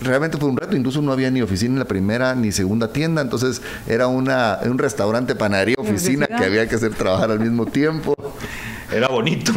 [0.02, 0.76] Realmente fue un reto.
[0.76, 3.22] Incluso no había ni oficina en la primera ni segunda tienda.
[3.22, 8.14] Entonces, era una, un restaurante, panadería, oficina que había que hacer trabajar al mismo tiempo.
[8.94, 9.52] Era bonito.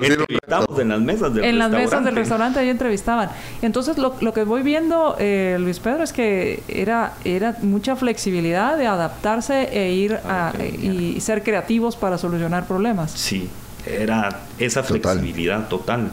[0.00, 3.30] Entrevistamos en las mesas del En las mesas del restaurante ahí entrevistaban.
[3.62, 8.76] Entonces lo, lo que voy viendo, eh, Luis Pedro, es que era, era mucha flexibilidad
[8.76, 13.12] de adaptarse e ir a, y ser creativos para solucionar problemas.
[13.12, 13.48] Sí,
[13.86, 16.10] era esa flexibilidad total.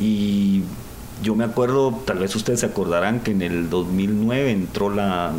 [0.00, 0.62] Y
[1.22, 5.32] yo me acuerdo, tal vez ustedes se acordarán que en el 2009 entró la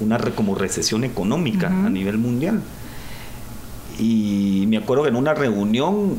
[0.00, 2.60] una como recesión económica a nivel mundial.
[3.98, 6.16] Y me acuerdo que en una reunión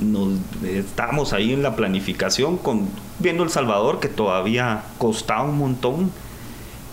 [0.00, 6.12] nos estábamos ahí en la planificación con viendo El Salvador que todavía costaba un montón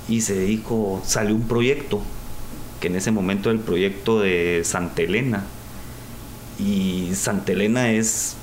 [0.08, 2.02] y se dijo, salió un proyecto
[2.80, 5.44] que en ese momento era el proyecto de Santa Elena.
[6.60, 8.36] Y Santa Elena es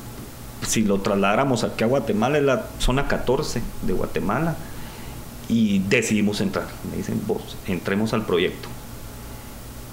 [0.67, 4.57] si lo trasladáramos aquí a Guatemala es la zona 14 de Guatemala
[5.49, 6.67] y decidimos entrar.
[6.91, 8.69] Me dicen vos entremos al proyecto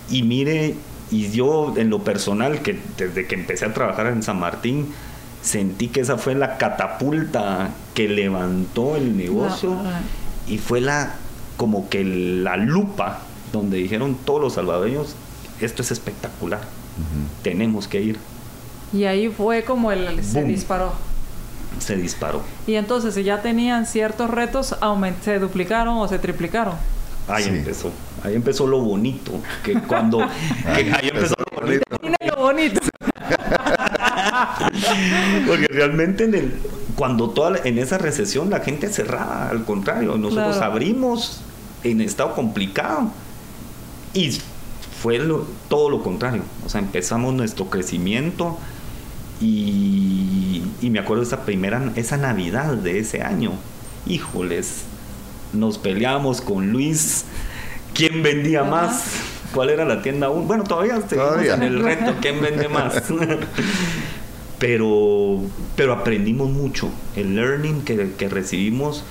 [0.09, 0.75] y mire
[1.11, 4.93] y yo, en lo personal, que desde que empecé a trabajar en San Martín,
[5.41, 9.75] sentí que esa fue la catapulta que levantó el negocio
[10.47, 11.15] y fue la
[11.57, 13.19] como que la lupa
[13.51, 15.15] donde dijeron todos los salvadoreños,
[15.59, 16.61] esto es espectacular,
[17.43, 18.17] tenemos que ir.
[18.93, 20.93] Y ahí fue como el, se disparó.
[21.79, 22.41] Se disparó.
[22.65, 24.75] Y entonces, si ya tenían ciertos retos,
[25.23, 26.75] ¿se duplicaron o se triplicaron?
[27.29, 27.91] Ahí empezó.
[28.23, 29.31] Ahí empezó lo bonito.
[29.63, 30.21] Que cuando.
[30.21, 31.83] ahí empezó lo bonito.
[32.01, 32.79] lo bonito.
[35.47, 36.53] Porque realmente en el,
[36.95, 41.41] cuando toda en esa recesión la gente cerraba, al contrario, nosotros abrimos
[41.83, 43.11] en estado complicado
[44.13, 44.37] y
[45.01, 45.21] fue
[45.69, 46.43] todo lo contrario.
[46.65, 48.57] O sea, empezamos nuestro crecimiento
[49.39, 53.53] y, y me acuerdo esa primera, esa Navidad de ese año.
[54.05, 54.83] Híjoles,
[55.53, 57.25] nos peleamos con Luis.
[57.93, 59.03] ¿Quién vendía más?
[59.53, 60.47] ¿Cuál era la tienda aún?
[60.47, 63.03] Bueno, todavía seguimos en el reto, ¿quién vende más?
[64.59, 65.39] pero,
[65.75, 66.89] pero aprendimos mucho.
[67.15, 69.03] El learning que, que recibimos,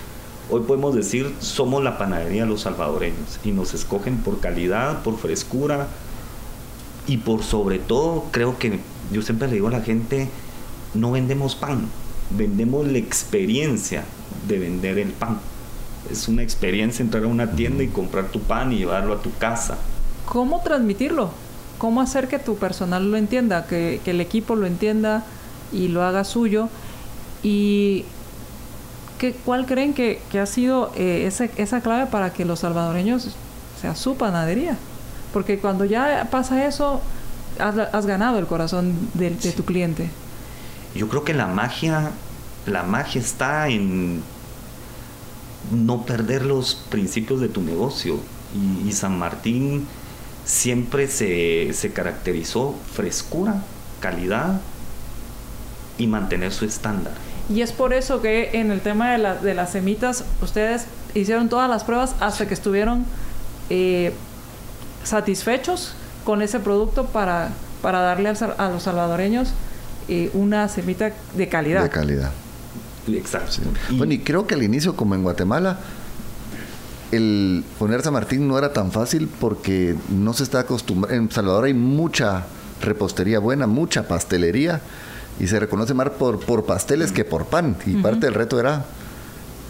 [0.50, 5.18] hoy podemos decir, somos la panadería de los salvadoreños y nos escogen por calidad, por
[5.18, 5.88] frescura
[7.06, 8.78] y por sobre todo, creo que
[9.10, 10.28] yo siempre le digo a la gente,
[10.94, 11.88] no vendemos pan,
[12.30, 14.04] vendemos la experiencia
[14.46, 15.40] de vender el pan.
[16.10, 19.32] Es una experiencia entrar a una tienda y comprar tu pan y llevarlo a tu
[19.36, 19.76] casa.
[20.26, 21.30] ¿Cómo transmitirlo?
[21.78, 25.24] ¿Cómo hacer que tu personal lo entienda, que, el equipo lo entienda
[25.72, 26.68] y lo haga suyo?
[27.42, 28.04] ¿Y
[29.18, 33.36] qué, cuál creen que, ha sido eh, esa, esa clave para que los salvadoreños
[33.80, 34.76] sea su panadería?
[35.32, 37.00] Porque cuando ya pasa eso,
[37.58, 40.10] has, ganado el corazón de, de tu cliente.
[40.94, 42.10] Yo creo que la magia,
[42.66, 44.22] la magia está en
[45.72, 48.18] no perder los principios de tu negocio.
[48.86, 49.86] Y, San Martín
[50.44, 53.62] siempre se, se, caracterizó frescura,
[54.00, 54.60] calidad
[55.98, 57.12] y mantener su estándar.
[57.50, 61.48] Y es por eso que en el tema de, la, de las semitas, ustedes hicieron
[61.48, 63.04] todas las pruebas hasta que estuvieron
[63.70, 64.12] eh,
[65.04, 65.92] satisfechos
[66.24, 67.50] con ese producto para,
[67.82, 69.52] para darle a los salvadoreños
[70.08, 71.82] eh, una semita de calidad.
[71.82, 72.30] De calidad.
[73.16, 73.60] Exacto.
[73.90, 75.78] Bueno, y creo que al inicio, como en Guatemala,
[77.12, 81.16] el poner San Martín no era tan fácil porque no se está acostumbrado.
[81.16, 82.44] En Salvador hay mucha
[82.82, 84.80] repostería buena, mucha pastelería
[85.40, 87.76] y se reconoce más por, por pasteles que por pan.
[87.86, 88.84] Y parte del reto era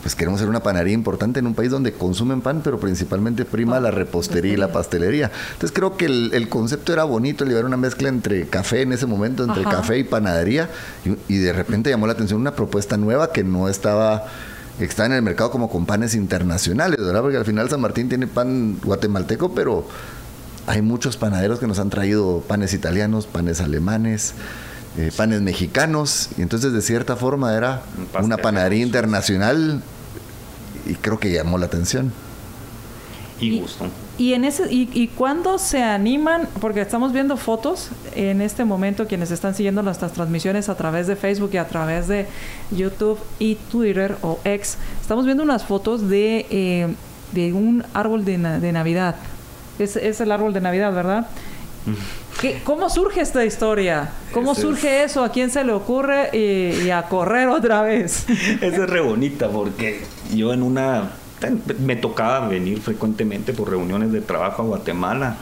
[0.03, 3.81] pues queremos ser una panadería importante en un país donde consumen pan, pero principalmente prima
[3.81, 5.31] la repostería y la pastelería.
[5.53, 9.45] Entonces creo que el, concepto era bonito, llevar una mezcla entre café en ese momento,
[9.45, 10.71] entre café y panadería,
[11.29, 14.27] y, de repente llamó la atención una propuesta nueva que no estaba
[14.79, 17.21] está en el mercado como con panes internacionales, ¿verdad?
[17.21, 19.89] Porque al final San Martín tiene pan guatemalteco, pero
[20.69, 24.35] hay muchos panaderos que nos han traído panes italianos, panes alemanes,
[24.99, 27.83] eh, panes mexicanos, y entonces de cierta forma era
[28.21, 29.81] una panadería internacional
[30.87, 32.13] y creo que llamó la atención.
[33.39, 33.87] Y, gustó.
[34.17, 39.07] Y, en ese, y, y cuando se animan, porque estamos viendo fotos en este momento,
[39.07, 42.27] quienes están siguiendo nuestras transmisiones a través de Facebook y a través de
[42.73, 46.89] YouTube y Twitter o X, estamos viendo unas fotos de, eh,
[47.31, 49.15] de un árbol de, de Navidad.
[49.79, 51.29] Es, es el árbol de Navidad, ¿verdad?
[52.65, 54.13] ¿Cómo surge esta historia?
[54.33, 55.25] ¿Cómo surge eso?
[55.25, 58.29] ¿A quién se le ocurre y, a correr otra vez?
[58.61, 60.03] Esa es re bonita porque
[60.35, 61.11] yo en una...
[61.79, 65.37] Me tocaba venir frecuentemente por reuniones de trabajo a Guatemala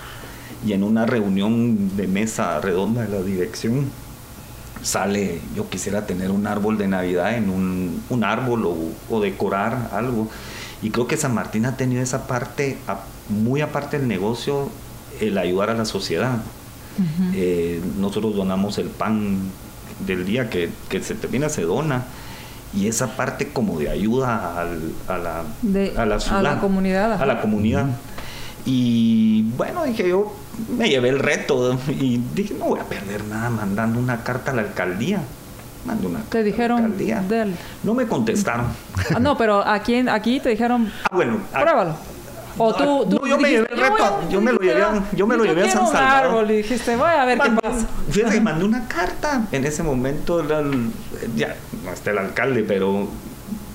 [0.66, 3.90] y en una reunión de mesa redonda de la dirección
[4.82, 10.28] sale, yo quisiera tener un árbol de Navidad en un, árbol o, decorar algo.
[10.82, 12.78] Y creo que San Martín ha tenido esa parte,
[13.28, 14.70] muy aparte del negocio,
[15.20, 16.38] el ayudar a la sociedad.
[17.35, 19.38] Eh, nosotros donamos el pan
[20.06, 20.70] del día que,
[21.02, 22.04] se termina, se dona.
[22.74, 24.64] Y esa parte como de ayuda a,
[25.16, 25.44] la,
[25.96, 26.06] a,
[26.42, 27.20] la, comunidad.
[27.20, 27.87] A la comunidad.
[28.66, 30.35] Y bueno, dije yo,
[30.76, 34.54] me llevé el reto y dije, no voy a perder nada mandando una carta a
[34.54, 35.22] la alcaldía.
[35.87, 36.96] Mando una te dijeron
[37.85, 38.66] No me contestaron.
[39.14, 41.94] Ah, no, pero aquí, aquí te dijeron, ah, bueno, pruébalo.
[42.59, 45.45] O tú, no, yo me llevé el reto, yo me lo llevé, yo me lo
[45.45, 46.31] llevé a San Salvador.
[46.31, 47.87] Árbol y dijiste, voy a ver qué pasa.
[48.11, 49.47] Fíjate, mandé una carta.
[49.53, 50.42] En ese momento,
[51.35, 53.09] ya, no está el alcalde, pero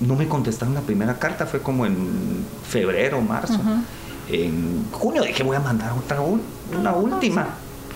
[0.00, 3.60] no me contestaron la primera carta, fue como en febrero, marzo.
[4.28, 7.46] En junio dije, voy a mandar otra, una última.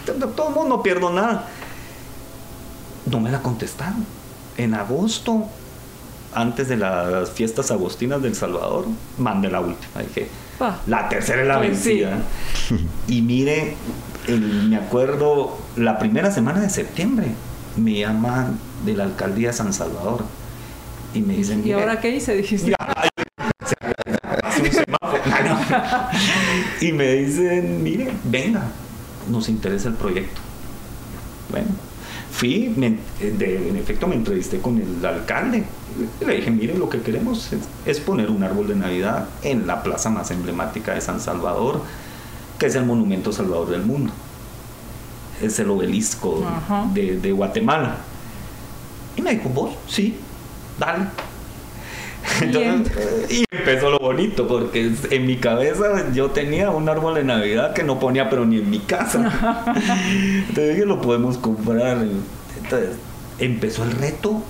[0.05, 1.49] Todo el mundo no pierdo nada.
[3.11, 4.05] No me la contestaron.
[4.57, 5.47] En agosto,
[6.33, 8.87] antes de las fiestas agostinas del Salvador,
[9.19, 10.03] mandé la última.
[10.03, 10.29] Dije,
[10.87, 12.19] la tercera es la vencida.
[13.09, 13.77] Y mire,
[14.29, 17.27] me acuerdo la primera semana de septiembre.
[17.77, 20.25] me llaman de la alcaldía de San Salvador
[21.15, 21.67] y me dicen...
[21.67, 22.35] ¿Y ahora qué hice?
[22.35, 22.73] Dijiste.
[26.81, 28.63] y me dicen, mire, venga,
[29.31, 30.41] nos interesa el proyecto.
[31.51, 31.69] Bueno,
[32.31, 35.65] fui, en efecto me entrevisté con el alcalde.
[36.25, 37.51] Le dije, mire, lo que queremos
[37.85, 41.83] es, poner un árbol de Navidad en la plaza más emblemática de San Salvador,
[42.59, 44.13] que es el Monumento Salvador del Mundo.
[45.43, 46.45] Es el obelisco
[46.95, 47.97] de, de Guatemala.
[49.17, 50.17] Y me dijo, vos, sí,
[50.79, 51.07] dale
[53.31, 57.83] y empezó lo bonito, porque en mi cabeza yo tenía un árbol de Navidad que
[57.83, 59.65] no ponía, pero ni en mi casa.
[60.49, 62.05] Entonces dije, lo podemos comprar.
[62.63, 62.97] Entonces
[63.39, 64.43] empezó el reto.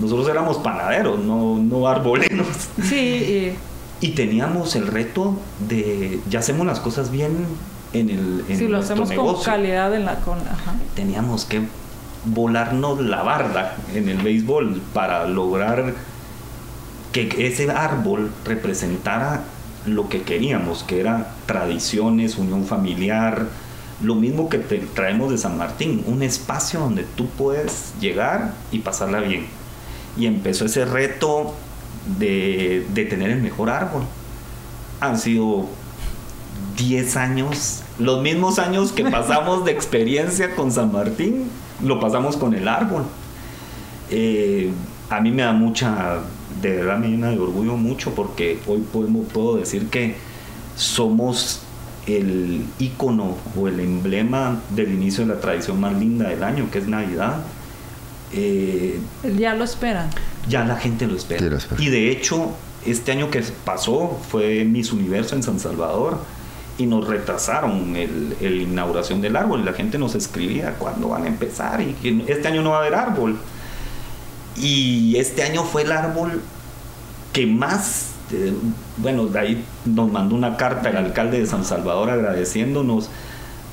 [0.00, 2.46] Nosotros éramos panaderos, no, no arboleros.
[2.82, 3.54] Sí.
[4.00, 4.08] Y...
[4.10, 5.36] teníamos el reto
[5.68, 7.46] de, ya hacemos las cosas bien
[7.92, 10.16] en el en sí, lo hacemos con calidad en la...
[10.16, 10.38] Con,
[10.94, 11.62] Teníamos que
[12.24, 15.94] volarnos la barda en el béisbol para lograr
[17.12, 19.42] que ese árbol representara
[19.86, 23.46] lo que queríamos, que era tradiciones, unión familiar,
[24.02, 28.80] lo mismo que te traemos de San Martín, un espacio donde tú puedes llegar y
[28.80, 29.46] pasarla bien.
[30.16, 31.54] Y empezó ese reto
[32.18, 34.02] de, de tener el mejor árbol.
[35.00, 35.66] Han sido
[36.76, 41.50] 10 años, los mismos años que pasamos de experiencia con San Martín,
[41.82, 43.04] lo pasamos con el árbol.
[44.10, 44.70] Eh,
[45.08, 46.20] a mí me da mucha
[46.60, 50.16] de verdad me llena de orgullo mucho porque hoy podemos, puedo decir que
[50.76, 51.62] somos
[52.06, 56.78] el icono o el emblema del inicio de la tradición más linda del año, que
[56.78, 57.42] es Navidad.
[58.32, 58.98] Eh,
[59.38, 60.10] ya lo esperan.
[60.48, 61.58] Ya la gente lo espera.
[61.78, 62.50] Y de hecho,
[62.86, 66.18] este año que pasó fue Miss Universo en San Salvador
[66.78, 71.24] y nos retrasaron el, el inauguración del árbol y la gente nos escribía cuándo van
[71.24, 73.38] a empezar y que este año no va a haber árbol.
[74.56, 76.42] Y este año fue el árbol
[77.32, 78.52] que más, eh,
[78.98, 83.08] bueno, de ahí nos mandó una carta el alcalde de San Salvador agradeciéndonos,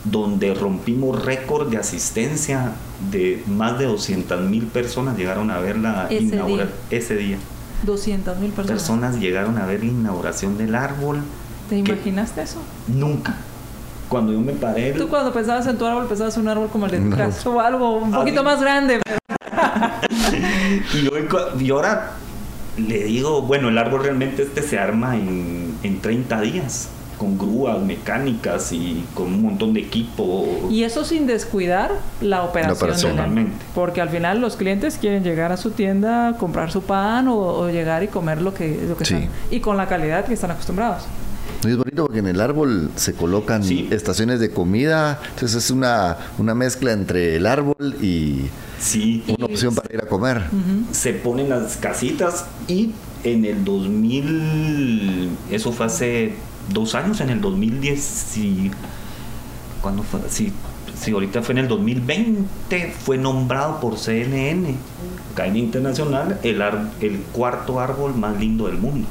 [0.04, 2.72] donde rompimos récord de asistencia
[3.12, 7.38] de más de 200 mil personas llegaron a ver la inauguración ese día.
[7.84, 8.82] 200 mil personas.
[8.82, 11.22] Personas llegaron a ver la inauguración del árbol.
[11.70, 12.62] ¿Te imaginaste eso?
[12.88, 13.36] Nunca.
[14.08, 14.94] Cuando yo me paré.
[14.94, 17.50] Tú cuando pensabas en tu árbol pensabas en un árbol como el de tu casa
[17.50, 19.02] o algo un poquito más grande.
[20.94, 21.28] y, hoy,
[21.60, 22.14] y ahora
[22.78, 26.90] le digo, bueno, el árbol realmente este se arma en, en 30 días
[27.20, 30.48] con grúas mecánicas y con un montón de equipo.
[30.72, 31.92] Y eso sin descuidar
[32.22, 33.52] la operación.
[33.76, 38.02] Porque al final los clientes quieren llegar a su tienda, comprar su pan o, llegar
[38.04, 41.04] y comer lo que, lo que Y con la calidad que están acostumbrados.
[41.68, 43.62] Es bonito porque en el árbol se colocan
[43.92, 48.46] estaciones de comida, entonces es una, una mezcla entre el árbol y
[48.80, 49.26] sí.
[49.28, 50.44] una opción para ir a comer.
[50.92, 52.94] Se ponen las casitas y
[53.26, 56.34] en el 2000, eso fue hace
[56.70, 58.72] dos años, en el 2010, y,
[59.82, 60.22] ¿cuándo fue?
[60.30, 60.54] Sí,
[61.12, 64.76] ahorita fue en el 2020, fue nombrado por CNN,
[65.36, 66.62] Cadena Internacional, el,
[67.02, 69.08] el cuarto árbol más lindo del mundo.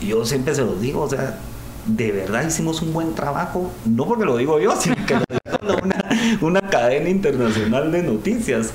[0.00, 1.38] Y yo siempre se los digo, o sea,
[1.86, 6.46] de verdad hicimos un buen trabajo, no porque lo digo yo, sino que lo digo
[6.46, 8.72] una, cadena internacional de noticias.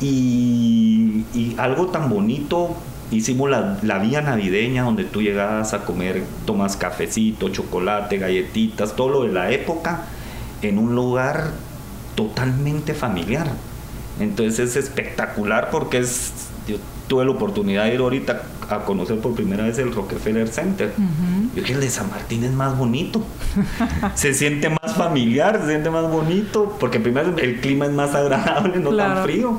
[0.00, 1.24] Y
[1.56, 2.76] algo tan bonito,
[3.10, 9.08] hicimos la, la, vía navideña donde tú llegabas a comer, tomas cafecito, chocolate, galletitas, todo
[9.08, 10.02] lo de la época,
[10.62, 11.52] en un lugar
[12.14, 13.48] totalmente familiar.
[14.20, 16.32] Entonces es espectacular porque es,
[16.68, 16.76] yo
[17.08, 20.92] tuve la oportunidad de ir ahorita a conocer por primera vez el Rockefeller Center.
[21.54, 23.22] Yo dije, el de San Martín es más bonito.
[24.14, 28.78] se siente más familiar, se siente más bonito, porque primero el clima es más agradable,
[28.78, 29.58] no tan frío.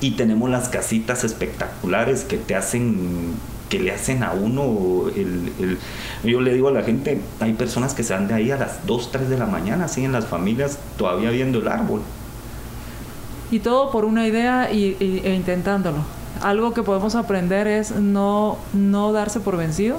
[0.00, 3.34] Y tenemos las casitas espectaculares que te hacen
[3.68, 5.78] que le hacen a uno el,
[6.22, 8.86] yo le digo a la gente hay personas que se van de ahí a las
[8.86, 12.00] 2, 3 de la mañana así en las familias todavía viendo el árbol
[13.50, 15.98] y todo por una idea y, e intentándolo
[16.42, 19.98] algo que podemos aprender es no, no darse por vencido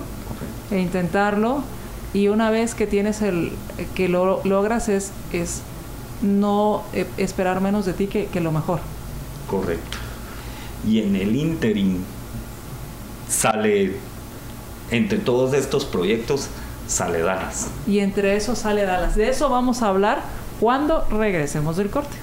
[0.72, 1.64] e intentarlo.
[2.14, 3.52] Y una vez que tienes el,
[3.96, 5.62] que lo logras es, es
[6.22, 8.80] no eh, esperar menos de ti que, lo mejor.
[9.48, 9.98] Correcto.
[10.88, 12.04] Y en el interim
[13.30, 13.96] sale,
[14.92, 16.50] entre todos estos proyectos,
[16.88, 17.68] sale Dallas.
[17.88, 19.16] Y entre eso sale Dallas.
[19.16, 20.22] De eso vamos a hablar
[20.60, 22.18] cuando regresemos del corte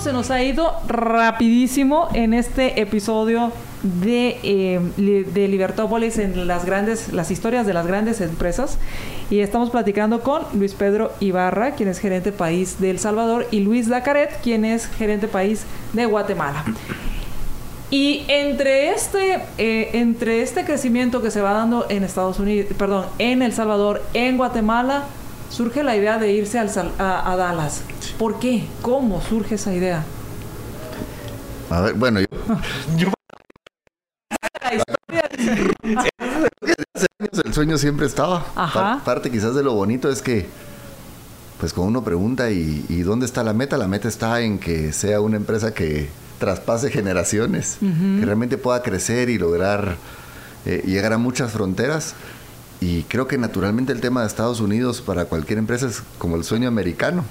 [0.00, 7.12] se nos ha ido rapidísimo en este episodio de, eh, de Libertópolis en las grandes,
[7.12, 8.78] las historias de las grandes empresas.
[9.28, 13.60] Y estamos platicando con Luis Pedro Ibarra, quien es gerente país de El Salvador, y
[13.60, 15.64] Luis Dacaret, quien es gerente país
[15.94, 16.64] de Guatemala.
[17.90, 23.06] Y entre este, eh, entre este crecimiento que se va dando en Estados Unidos, perdón,
[23.18, 25.04] en El Salvador, en Guatemala,
[25.50, 27.82] surge la idea de irse al, a, Dallas.
[28.18, 28.64] ¿Por qué?
[28.82, 30.04] ¿Cómo surge esa idea?
[31.70, 32.26] A ver, bueno, yo,
[37.44, 38.44] el sueño siempre estaba.
[39.04, 40.46] Parte quizás de lo bonito es que,
[41.58, 45.20] pues cuando uno pregunta y, dónde está la meta, la meta está en que sea
[45.20, 46.08] una empresa que
[46.38, 49.96] traspase generaciones, que realmente pueda crecer y lograr
[50.64, 52.14] eh, llegar a muchas fronteras.
[52.80, 56.44] Y creo que naturalmente el tema de Estados Unidos para cualquier empresa es como el
[56.44, 57.24] sueño americano.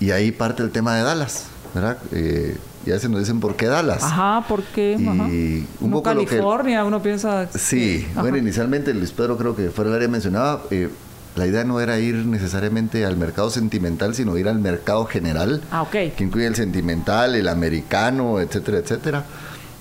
[0.00, 1.44] Y ahí parte el tema de Dallas,
[1.74, 1.98] ¿verdad?
[2.12, 2.56] Eh,
[2.86, 4.02] y a veces nos dicen, ¿por qué Dallas?
[4.02, 4.96] Ajá, ¿por qué?
[4.98, 7.48] Y un poco California, uno piensa...
[7.54, 10.90] Sí, bueno, inicialmente Luis Pedro creo que fuera el área mencionaba, eh,
[11.34, 15.86] la idea no era ir necesariamente al mercado sentimental, sino ir al mercado general, ah,
[15.90, 19.24] que incluye el sentimental, el americano, etcétera, etcétera.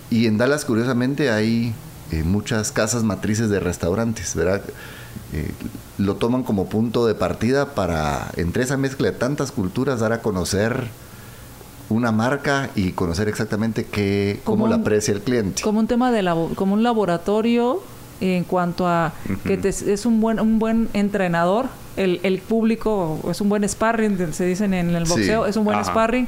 [0.09, 1.73] Y en Dallas, curiosamente, hay
[2.11, 4.61] eh, muchas casas matrices de restaurantes, ¿verdad?
[5.31, 5.51] Eh,
[5.97, 10.21] lo toman como punto de partida para, entre esa mezcla de tantas culturas, dar a
[10.21, 10.87] conocer
[11.89, 15.61] una marca y conocer exactamente qué, cómo la aprecia el cliente.
[15.61, 16.23] Como un tema de
[16.55, 17.81] como un laboratorio
[18.21, 19.13] en cuanto a
[19.43, 21.67] que es un buen un buen entrenador,
[21.97, 25.83] el, el, público es un buen sparring, se dicen en el boxeo, es un buen
[25.83, 26.27] sparring,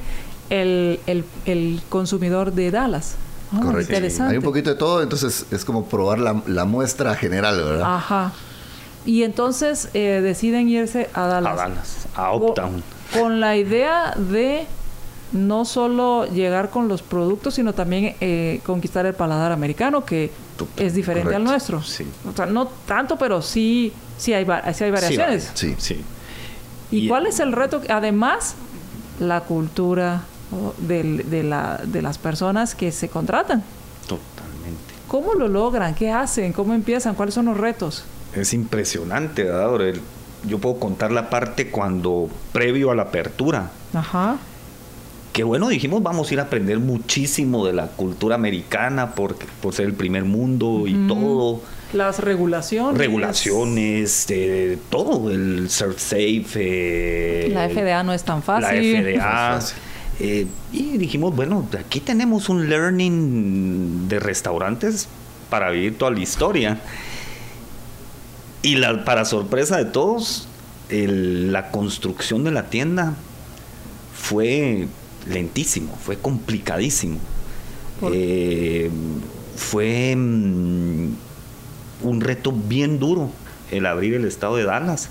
[0.49, 3.16] el, el, el, consumidor de Dallas.
[3.51, 3.93] Ah, Correcto.
[3.93, 4.32] Interesante.
[4.34, 7.95] Hay un poquito de todo, entonces es como probar la, la muestra general, ¿verdad?
[7.95, 8.34] Ajá.
[9.06, 11.53] Y entonces eh, deciden irse a Dallas.
[11.53, 12.84] A Dallas, a Uptown.
[13.14, 14.66] con la idea de
[15.32, 20.32] no solo llegar con los productos, sino también eh, conquistar el paladar americano, que
[20.78, 21.82] es diferente al nuestro.
[21.82, 22.05] Sí.
[22.30, 25.51] O sea, no tanto, pero sí, sí, hay, sí hay variaciones.
[25.53, 26.01] Sí, sí.
[26.91, 27.82] ¿Y, cuál es el reto?
[27.89, 28.55] Además,
[29.19, 30.23] la cultura
[30.78, 33.63] de, de, la, de las personas que se contratan.
[34.03, 34.93] Totalmente.
[35.07, 35.95] ¿Cómo lo logran?
[35.95, 36.53] ¿Qué hacen?
[36.53, 37.15] ¿Cómo empiezan?
[37.15, 38.05] ¿Cuáles son los retos?
[38.34, 39.99] Es impresionante, ¿verdad?
[40.47, 43.71] Yo puedo contar la parte cuando, previo a la apertura.
[43.93, 44.38] Ajá
[45.36, 49.73] que bueno, dijimos vamos a ir a aprender muchísimo de la cultura americana por, por
[49.73, 51.59] ser el primer mundo y todo.
[51.91, 52.97] Las regulaciones.
[52.97, 56.45] Regulaciones, de todo, el Surf Safe.
[56.55, 58.93] Eh, la FDA no es tan fácil.
[58.93, 59.59] La FDA.
[60.21, 65.09] Eh, y dijimos, bueno, aquí tenemos un learning de restaurantes
[65.49, 66.79] para vivir toda la historia.
[68.61, 70.47] Y la, para sorpresa de todos,
[70.89, 73.15] la construcción de la tienda
[74.13, 74.88] fue
[75.28, 77.17] lentísimo, fue complicadísimo.
[78.11, 78.89] Eh,
[79.55, 81.13] fue mm,
[82.03, 83.32] un reto bien duro
[83.71, 85.09] el abrir el estado de Dallas,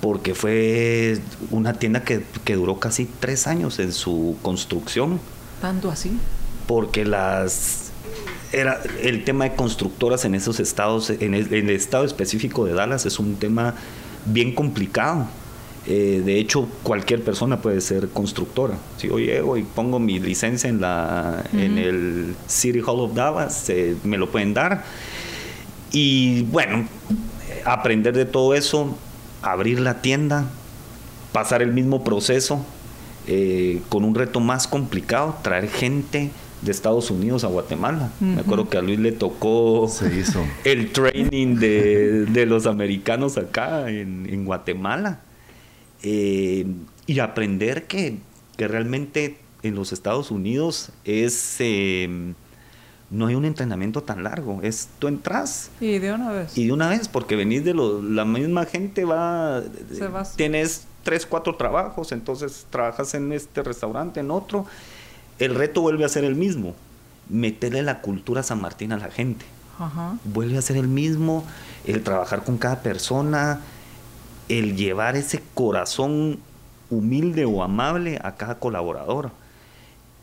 [0.00, 1.20] porque fue
[1.50, 2.24] una tienda que,
[2.54, 5.20] duró casi tres años en su construcción.
[5.60, 6.18] ¿Tanto así?
[6.66, 7.90] Porque las
[8.52, 13.20] era el tema de constructoras en esos estados, en el estado específico de Dallas es
[13.20, 13.76] un tema
[14.26, 15.28] bien complicado
[15.86, 18.74] eh, de hecho, cualquier persona puede ser constructora.
[18.98, 23.70] Si yo llego y pongo mi licencia en, la, en el City Hall of Dallas,
[23.70, 24.84] eh, me lo pueden dar.
[25.90, 26.86] Y bueno,
[27.64, 28.96] aprender de todo eso,
[29.42, 30.50] abrir la tienda,
[31.32, 32.64] pasar el mismo proceso
[33.26, 38.10] eh, con un reto más complicado, traer gente de Estados Unidos a Guatemala.
[38.20, 39.90] Me acuerdo que a Luis le tocó
[40.64, 45.20] el training de, los americanos acá en Guatemala.
[46.02, 46.66] Eh,
[47.06, 48.18] y aprender que,
[48.56, 52.34] realmente en los Estados Unidos es em,
[53.10, 56.58] no hay un entrenamiento tan largo, es tú entras y de una vez.
[56.58, 59.62] y de una vez porque venís de la misma gente va,
[60.36, 64.66] tienes tres cuatro trabajos, entonces trabajas en este restaurante, en otro,
[65.38, 66.74] el reto vuelve a ser el mismo,
[67.30, 69.46] meterle la cultura San Martín a la gente,
[70.24, 71.44] vuelve a ser el mismo,
[71.86, 73.60] el trabajar con cada persona
[74.50, 76.40] el llevar ese corazón
[76.90, 79.30] humilde o amable a cada colaborador.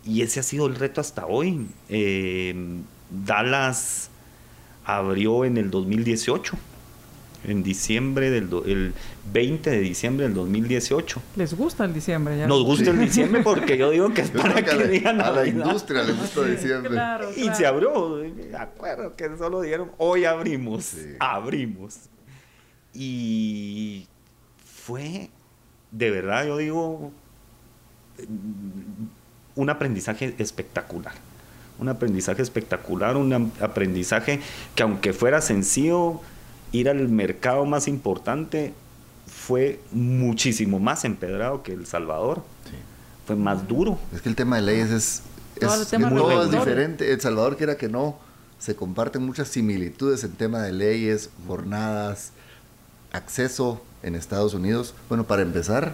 [0.05, 1.67] Y ese ha sido el reto hasta hoy.
[1.89, 2.53] Eh,
[3.09, 4.09] Dallas
[4.85, 6.57] abrió en el 2018,
[7.45, 8.93] en diciembre del el
[9.31, 11.21] 20 de diciembre del 2018.
[11.37, 12.47] ¿Les gusta el diciembre?
[12.47, 16.13] Nos gusta el diciembre porque yo digo que es para que, a la, industria le
[16.13, 16.99] gusta diciembre.
[17.37, 18.21] Y se abrió,
[18.51, 21.95] me acuerdo que solo dijeron, hoy abrimos, abrimos.
[22.93, 24.07] Y
[24.87, 25.29] fue,
[25.91, 27.11] de verdad, yo digo,
[29.55, 31.13] un aprendizaje espectacular.
[31.77, 34.39] un aprendizaje espectacular, un aprendizaje
[34.75, 36.21] que aunque fuera sencillo,
[36.71, 38.73] ir al mercado más importante
[39.27, 42.43] fue muchísimo más empedrado que El Salvador.
[43.25, 43.99] Fue más duro.
[44.13, 45.21] Es que el tema de leyes es,
[45.57, 45.91] es,
[46.49, 47.11] diferente.
[47.11, 48.17] El Salvador, quiera que no,
[48.57, 52.31] se comparten muchas similitudes en tema de leyes, jornadas,
[53.11, 54.93] acceso en Estados Unidos.
[55.09, 55.93] Bueno, para empezar,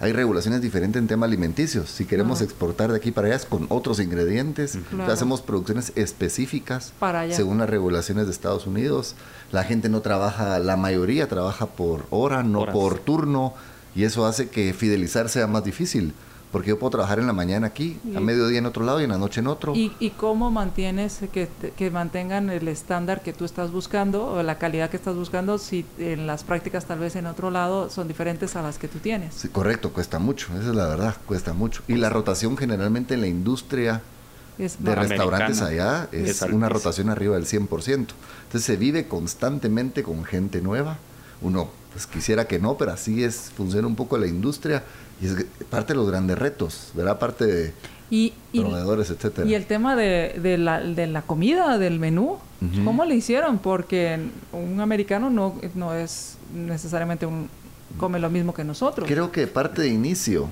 [0.00, 1.90] hay regulaciones diferentes en tema alimenticios.
[1.90, 4.78] Si queremos exportar de aquí para allá es con otros ingredientes.
[5.06, 6.92] Hacemos producciones específicas
[7.30, 9.14] según las regulaciones de Estados Unidos.
[9.52, 13.52] La gente no trabaja, la mayoría trabaja por hora, no por turno,
[13.94, 16.14] y eso hace que fidelizar sea más difícil
[16.52, 19.10] porque yo puedo trabajar en la mañana aquí, a mediodía en otro lado y en
[19.10, 19.74] la noche en otro.
[19.74, 24.58] ¿Y, y cómo mantienes que, que, mantengan el estándar que tú estás buscando o la
[24.58, 28.56] calidad que estás buscando si en las prácticas tal vez en otro lado son diferentes
[28.56, 29.34] a las que tú tienes?
[29.34, 31.82] Sí, correcto, cuesta mucho, esa es la verdad, cuesta mucho.
[31.86, 34.02] Y la rotación generalmente en la industria
[34.58, 37.88] de restaurantes allá es, una rotación arriba del 100%.
[37.88, 40.98] Entonces se vive constantemente con gente nueva.
[41.40, 44.84] Uno pues quisiera que no, pero así es, funciona un poco la industria
[45.20, 47.18] y es parte de los grandes retos, ¿verdad?
[47.18, 47.74] Parte de
[48.10, 49.46] y, proveedores, etcétera.
[49.46, 52.38] Y el tema de, de, la, de la comida, del menú,
[52.84, 53.58] ¿cómo le hicieron?
[53.58, 54.18] Porque
[54.52, 57.48] un americano no, no es necesariamente un
[57.98, 59.08] come lo mismo que nosotros.
[59.08, 60.48] Creo que parte de inicio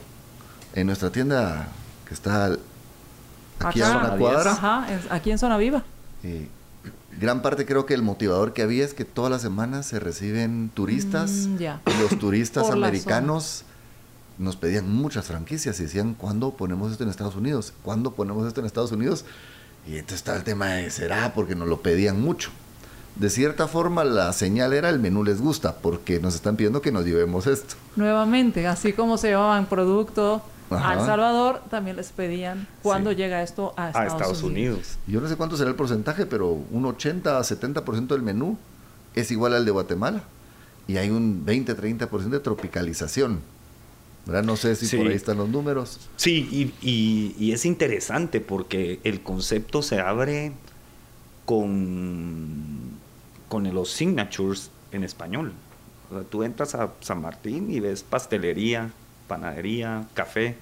[0.74, 1.68] en nuestra tienda
[2.06, 2.56] que está
[3.58, 4.52] aquí en Zona Cuadra.
[4.52, 5.82] Ajá, aquí en Zona Viva.
[7.18, 10.70] gran parte creo que el motivador que había es que todas las semanas se reciben
[10.72, 13.64] turistas mm, y los turistas americanos
[14.38, 17.72] nos pedían muchas franquicias y decían, ¿cuándo ponemos esto en Estados Unidos?
[17.82, 19.24] ¿Cuándo ponemos esto en Estados Unidos?
[19.86, 21.32] Y entonces está el tema de, ¿será?
[21.34, 22.50] Porque nos lo pedían mucho.
[23.16, 26.92] De cierta forma, la señal era el menú les gusta, porque nos están pidiendo que
[26.92, 27.74] nos llevemos esto.
[27.96, 33.74] Nuevamente, así como se llevaban producto a El Salvador, también les pedían cuándo llega esto
[33.76, 34.98] a Estados, Unidos.
[35.08, 38.56] Yo no sé cuánto será el porcentaje, pero un 80 a 70% del menú
[39.14, 40.22] es igual al de Guatemala.
[40.86, 43.40] Y hay un 20-30% de tropicalización.
[44.28, 45.98] No sé si por ahí están los números.
[46.16, 50.52] Sí, y, es interesante porque el concepto se abre
[51.46, 52.90] con,
[53.48, 55.54] con los signatures en español.
[56.30, 58.90] tú entras a San Martín y ves pastelería,
[59.28, 60.56] panadería, café.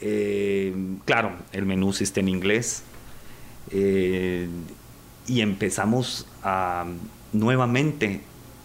[0.00, 0.74] Eh,
[1.04, 2.84] claro, el menú sí está en inglés.
[3.70, 4.48] Eh,
[5.26, 6.86] y empezamos a
[7.32, 8.20] nuevamente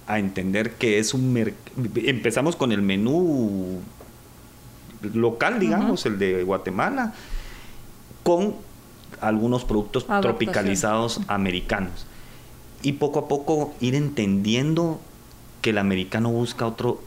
[0.09, 1.53] a entender que es un
[1.95, 3.79] empezamos con el menú
[5.13, 7.13] local, digamos, el de Guatemala,
[8.23, 8.55] con
[9.21, 12.07] algunos productos tropicalizados americanos.
[12.81, 14.99] Y poco a poco ir entendiendo
[15.61, 17.03] que el americano busca otro,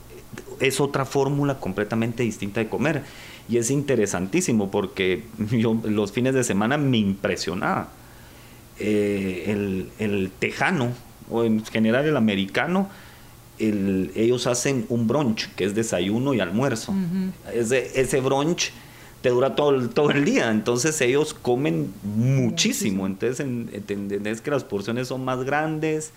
[0.60, 3.02] es otra fórmula completamente distinta de comer.
[3.48, 7.88] Y es interesantísimo porque yo los fines de semana me impresionaba.
[8.78, 10.92] Eh, el, el tejano,
[11.32, 12.88] o en general el americano,
[13.58, 16.94] ellos hacen un brunch, que es desayuno y almuerzo.
[17.52, 18.72] ese, ese brunch
[19.22, 24.64] te dura todo el, todo el día, entonces ellos comen muchísimo, entonces entendés que las
[24.64, 26.12] porciones son más grandes.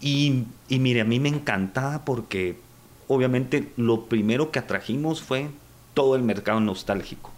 [0.00, 2.56] Y, y mire, a mí me encantaba porque
[3.06, 5.48] obviamente lo primero que atrajimos fue
[5.94, 7.30] todo el mercado nostálgico.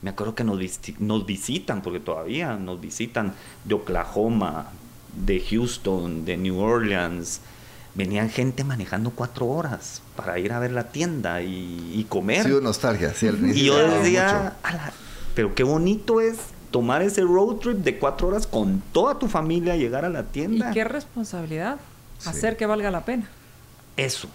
[0.00, 0.58] Me acuerdo que nos,
[1.00, 4.70] nos visitan, porque todavía nos visitan de Oklahoma,
[5.14, 7.40] de Houston, de New Orleans.
[7.94, 12.44] Venían gente manejando cuatro horas para ir a ver la tienda y, comer.
[12.44, 14.56] Sí, nostalgia, sí, Y yo decía,
[15.34, 16.36] pero qué bonito es
[16.70, 20.70] tomar ese road trip de cuatro horas con toda tu familia, llegar a la tienda.
[20.70, 21.78] Y qué responsabilidad
[22.24, 23.28] hacer que valga la pena.
[23.96, 24.28] Eso.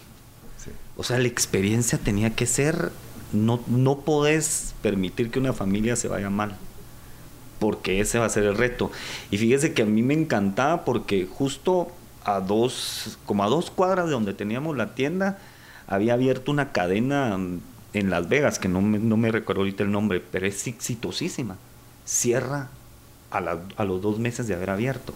[0.96, 2.92] O sea, la experiencia tenía que ser,
[3.32, 6.56] no, no podés permitir que una familia se vaya mal
[7.64, 8.90] porque ese va a ser el reto.
[9.30, 11.88] Y fíjese que a mí me encantaba porque justo
[12.22, 15.38] a dos, como a dos cuadras de donde teníamos la tienda,
[15.86, 17.34] había abierto una cadena
[17.94, 21.56] en Las Vegas, que no me, no me recuerdo ahorita el nombre, pero es exitosísima.
[22.04, 22.68] Cierra
[23.30, 23.38] a,
[23.78, 25.14] a los dos meses de haber abierto.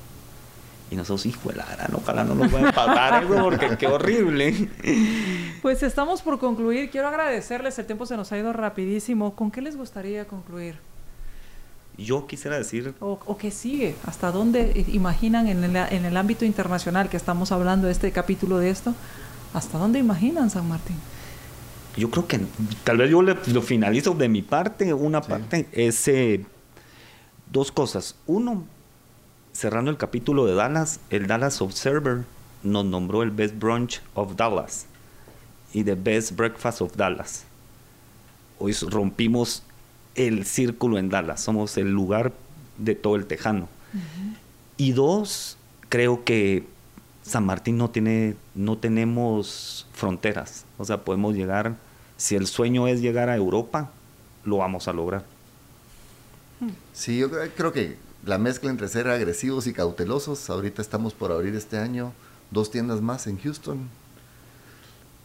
[0.90, 3.86] Y nosotros, hijo de la gran, ojalá no nos vayan a pagar eso porque qué
[3.88, 4.70] horrible.
[5.60, 6.88] Pues estamos por concluir.
[6.88, 9.34] Quiero agradecerles, el tiempo se nos ha ido rapidísimo.
[9.34, 10.87] ¿Con qué les gustaría concluir?
[11.98, 12.94] Yo quisiera decir...
[13.00, 17.50] O, o qué sigue, ¿hasta dónde imaginan en el, en el ámbito internacional que estamos
[17.50, 18.94] hablando de este capítulo de esto?
[19.52, 20.96] ¿Hasta dónde imaginan San Martín?
[21.96, 22.40] Yo creo que
[22.84, 24.94] tal vez yo lo finalizo de mi parte.
[24.94, 26.46] Una parte es eh,
[27.50, 28.14] dos cosas.
[28.28, 28.64] Uno,
[29.52, 32.24] cerrando el capítulo de Dallas, el Dallas Observer
[32.62, 34.86] nos nombró el Best Brunch of Dallas
[35.72, 37.44] y the Best Breakfast of Dallas.
[38.60, 39.64] Hoy rompimos
[40.18, 42.32] el círculo en Dallas, somos el lugar
[42.76, 43.68] de todo el tejano.
[44.76, 45.56] Y dos,
[45.88, 46.66] creo que
[47.22, 50.64] San Martín no tiene, no tenemos fronteras.
[50.76, 51.76] O sea, podemos llegar,
[52.16, 53.90] si el sueño es llegar a Europa,
[54.44, 55.24] lo vamos a lograr.
[56.92, 57.96] Sí, yo creo que
[58.26, 62.12] la mezcla entre ser agresivos y cautelosos, ahorita estamos por abrir este año
[62.50, 63.88] dos tiendas más en Houston,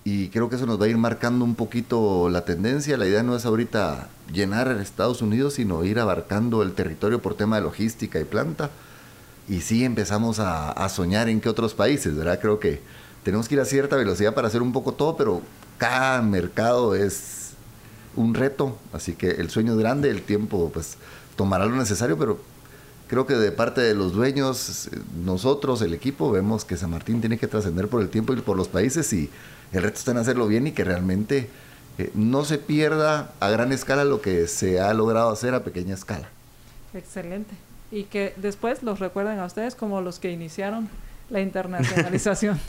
[0.06, 2.98] y creo que eso nos va a ir marcando un poquito la tendencia.
[2.98, 7.56] La idea no es ahorita llenar Estados Unidos, sino ir abarcando el territorio por tema
[7.56, 8.70] de logística y planta.
[9.48, 12.40] Y sí empezamos a, soñar en qué otros países, ¿verdad?
[12.42, 12.82] Creo que
[13.24, 15.42] tenemos que ir a cierta velocidad para hacer un poco todo, pero
[15.78, 17.52] cada mercado es
[18.18, 18.78] un reto.
[18.92, 20.98] Así que el sueño es grande, el tiempo pues
[21.38, 22.40] tomará lo necesario, pero
[23.08, 24.90] creo que de parte de los dueños,
[25.24, 28.58] nosotros, el equipo, vemos que San Martín tiene que trascender por el tiempo y por
[28.58, 29.30] los países y
[29.74, 31.50] el reto está en hacerlo bien y que realmente
[31.98, 35.94] eh, no se pierda a gran escala lo que se ha logrado hacer a pequeña
[35.94, 36.28] escala.
[36.94, 37.54] Excelente.
[37.92, 40.90] Y que después los recuerden a ustedes como los que iniciaron
[41.30, 42.60] la internacionalización.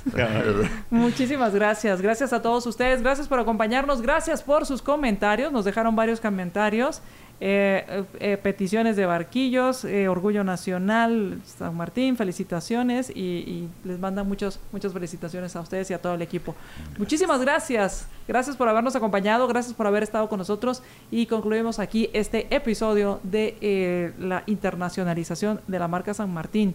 [0.91, 2.01] Muchísimas gracias.
[2.01, 3.03] Gracias a todos ustedes.
[3.03, 4.01] Gracias por acompañarnos.
[4.01, 5.53] Gracias por sus comentarios.
[5.53, 7.01] Nos dejaron varios comentarios.
[7.41, 14.61] Eh, eh, peticiones de barquillos, eh, Orgullo Nacional, San Martín, felicitaciones y, les mandan muchos,
[14.73, 16.55] muchas felicitaciones a ustedes y a todo el equipo.
[16.97, 22.09] Muchísimas gracias, gracias por habernos acompañado, gracias por haber estado con nosotros y concluimos aquí
[22.13, 26.75] este episodio de la internacionalización de la marca San Martín.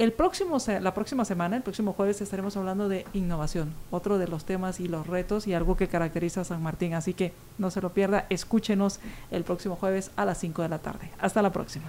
[0.00, 4.46] El próximo, la próxima semana, el próximo jueves, estaremos hablando de innovación, otro de los
[4.46, 6.94] temas y los retos y algo que caracteriza a San Martín.
[6.94, 8.98] Así que no se lo pierda, escúchenos
[9.30, 11.10] el próximo jueves a las 5 de la tarde.
[11.18, 11.84] Hasta la próxima.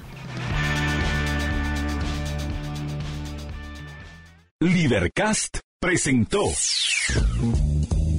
[4.60, 6.44] Libercast presentó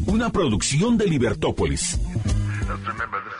[0.06, 2.00] una producción de Libertópolis.